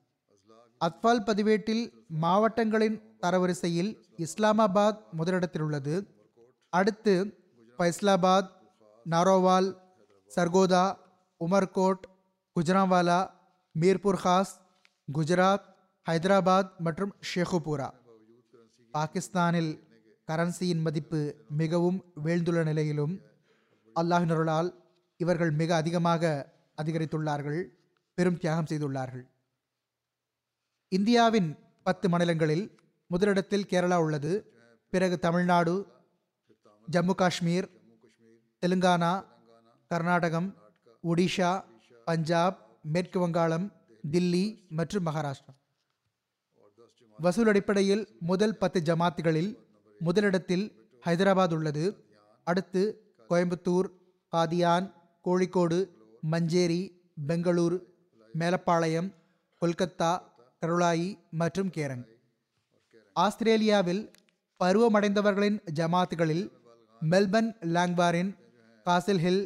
[0.81, 1.85] அத்வால் பதிவேட்டில்
[2.23, 3.91] மாவட்டங்களின் தரவரிசையில்
[4.25, 5.95] இஸ்லாமாபாத் முதலிடத்தில் உள்ளது
[6.73, 7.15] அடுத்து
[7.79, 8.51] ஃபைஸ்லாபாத்
[9.07, 9.69] நாரோவால்
[10.31, 10.85] சர்கோதா
[11.41, 12.03] உமர்கோட்
[12.57, 13.21] குஜராவாலா
[13.75, 14.53] மீர்பூர் ஹாஸ்
[15.09, 15.67] குஜராத்
[16.07, 17.89] ஹைதராபாத் மற்றும் ஷேகுபூரா.
[18.95, 19.73] பாகிஸ்தானில்
[20.29, 21.21] கரன்சியின் மதிப்பு
[21.63, 23.15] மிகவும் வீழ்ந்துள்ள நிலையிலும்
[23.97, 24.71] அல்லாஹினருளால்
[25.21, 26.23] இவர்கள் மிக அதிகமாக
[26.83, 27.61] அதிகரித்துள்ளார்கள்
[28.19, 29.25] பெரும் தியாகம் செய்துள்ளார்கள்.
[30.93, 31.49] இந்தியாவின்
[31.87, 32.65] பத்து மாநிலங்களில்
[33.11, 34.33] முதலிடத்தில் கேரளா உள்ளது.
[34.93, 35.73] பிறகு தமிழ்நாடு
[36.89, 37.67] ஜம்மு காஷ்மீர்
[38.63, 39.13] தெலுங்கானா
[39.91, 40.49] கர்நாடகம்
[41.03, 41.51] ஒடிஷா
[42.05, 42.59] பஞ்சாப்
[42.93, 43.67] மேற்கு வங்காளம்
[44.11, 45.55] தில்லி மற்றும் மகாராஷ்டிரா.
[47.19, 49.51] வசூல் அடிப்படையில் முதல் பத்து ஜமாத்துகளில்
[49.99, 50.67] முதலிடத்தில்
[51.07, 51.85] ஹைதராபாத் உள்ளது.
[52.45, 52.83] அடுத்து
[53.31, 53.89] கோயம்புத்தூர்
[54.33, 54.87] காதியான்
[55.25, 55.79] கோழிக்கோடு
[56.31, 56.83] மஞ்சேரி
[57.27, 57.77] பெங்களூர்
[58.39, 59.11] மேலப்பாளையம்
[59.63, 60.13] கொல்கத்தா
[60.67, 61.09] கருளாயி
[61.41, 62.05] மற்றும் கேரன்.
[63.25, 64.01] ஆஸ்திரேலியாவில்
[64.61, 66.47] பருவமடைந்தவர்களின் ஜமாத்துகளில்
[67.03, 68.31] மெல்பர்ன் லாங்வாரின்
[68.87, 69.45] காசில் ஹில்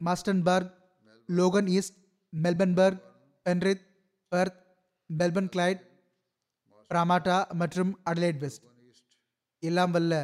[0.00, 0.70] மாஸ்டன்பர்க்
[1.38, 1.98] Logan east
[2.32, 3.00] மெல்பன்பர்க்
[3.46, 3.84] Penrith
[4.32, 4.60] Perth
[5.10, 5.82] Melbourne Clyde
[6.90, 8.64] Parramatta மற்றும் அடலேட் வெஸ்ட்.
[9.62, 10.14] எல்லாம் வல்ல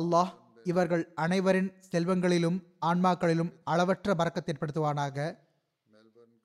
[0.00, 0.32] அல்லாஹ்
[0.72, 2.58] இவர்கள் அனைவரின் செல்வங்களிலும்
[2.90, 5.18] ஆன்மாக்களிலும் அளவற்ற பறக்கத்தை ஏற்படுத்துவானாக.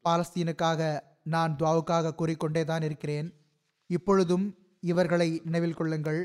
[0.06, 0.82] பாலஸ்தீனுக்காக
[1.34, 3.28] நான் துவாவுக்காக கூறிக்கொண்டே தான் இருக்கிறேன்.
[3.90, 4.46] இப்பொழுதும்
[4.92, 6.22] இவர்களை நினைவில் கொள்ளுங்கள்.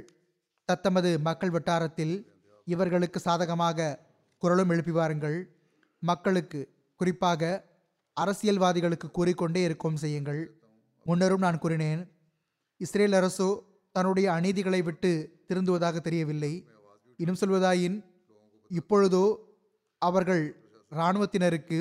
[0.68, 2.14] தத்தமது மக்கள் வட்டாரத்தில்
[2.66, 3.88] இவர்களுக்கு சாதகமாக
[4.42, 5.38] குரலும் எழுப்பி வாருங்கள்.
[6.02, 6.60] மக்களுக்கு
[7.00, 7.42] குறிப்பாக
[8.16, 10.42] அரசியல்வாதிகளுக்கு கூறிக்கொண்டே இருக்கவும் செய்யுங்கள்.
[11.06, 12.02] முன்னரும் நான் கூறினேன்
[12.80, 13.48] இஸ்ரேல் அரசோ
[13.94, 15.10] தன்னுடைய அநீதிகளை விட்டு
[15.48, 16.52] திருந்துவதாக தெரியவில்லை.
[17.18, 17.96] இன்னும் சொல்வதாயின்
[18.70, 19.24] இப்பொழுதோ
[20.02, 20.44] அவர்கள்
[20.92, 21.78] இராணுவத்தினருக்கு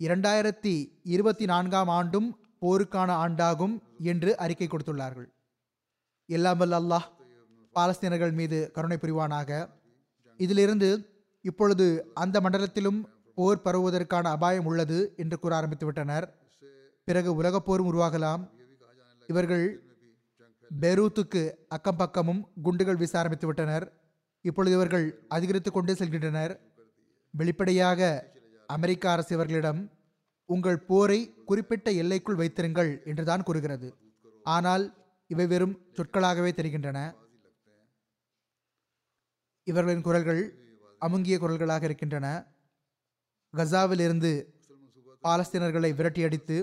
[0.00, 0.74] இரண்டாயிரத்தி
[1.14, 2.28] இருபத்தி நான்காம் ஆண்டும்
[2.62, 3.74] போருக்கான ஆண்டாகும்
[4.12, 5.28] என்று அறிக்கை கொடுத்துள்ளார்கள்.
[6.28, 7.06] எல்லாமல் அல்லாஹ்
[7.76, 9.50] பாலஸ்தீனர்கள் மீது கருணை புரிவானாக.
[10.40, 10.90] இதிலிருந்து
[11.44, 11.86] இப்பொழுது
[12.22, 12.98] அந்த மண்டலத்திலும்
[13.36, 16.26] போர் பரவுவதற்கான அபாயம் உள்ளது என்று கூற ஆரம்பித்து விட்டனர்
[17.08, 18.42] பிறகு உலகப் போரும் உருவாகலாம்.
[19.28, 19.64] இவர்கள்
[20.70, 21.42] பெரூத்துக்கு
[21.76, 23.86] அக்கம் பக்கமும் குண்டுகள் வீச ஆரம்பித்து விட்டனர்
[24.44, 26.52] இப்பொழுது இவர்கள் அதிகரித்து கொண்டே செல்கின்றனர்.
[27.34, 28.10] வெளிப்படையாக
[28.68, 29.80] அமெரிக்க அரசு இவர்களிடம்
[30.54, 33.88] உங்கள் போரை குறிப்பிட்ட எல்லைக்குள் வைத்திருங்கள் என்றுதான் கூறுகிறது.
[34.54, 34.84] ஆனால்
[35.30, 36.98] இவை வெறும் சொற்களாகவே தெரிகின்றன.
[39.66, 40.42] இவர்களின் குரல்கள்
[41.02, 42.26] அமுங்கிய குரல்களாக இருக்கின்றன.
[43.54, 44.32] கசாவிலிருந்து
[45.24, 46.56] பாலஸ்தீனர்களை விரட்டியடித்து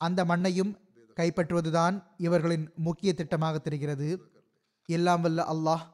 [0.00, 0.72] அந்த மண்ணையும்
[1.18, 1.94] கைப்பற்றுவதுதான்
[2.26, 4.08] இவர்களின் முக்கிய திட்டமாக தெரிகிறது.
[4.88, 5.84] எல்லாம் வல்ல அல்லாஹ்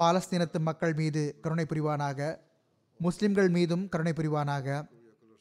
[0.00, 2.20] பாலஸ்தீனத்து மக்கள் மீது கருணை புரிவானாக
[3.00, 4.66] முஸ்லிம்கள் மீதும் கருணை புரிவானாக.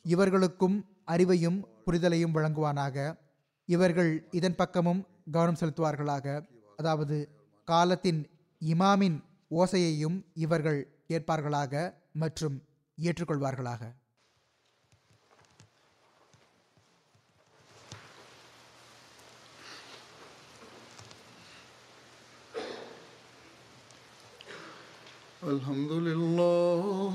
[0.06, 2.97] இவர்களுக்கும் அறிவையும் புரிதலையும் வழங்குவானாக
[3.69, 6.27] இவர்கள் இதன் பக்கமும் கவனம் செலுத்துவார்களாக
[6.79, 7.17] அதாவது
[7.69, 8.21] காலத்தின்
[8.63, 9.19] இமாமின்
[9.51, 11.73] ஓசையையும் இவர்கள் கேட்பார்களாக
[12.15, 12.57] மற்றும்
[12.99, 13.83] ஏற்றுக்கொள்வார்களாக
[25.43, 27.15] الحمد لله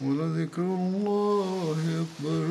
[0.00, 2.46] ولذكر الله أكبر.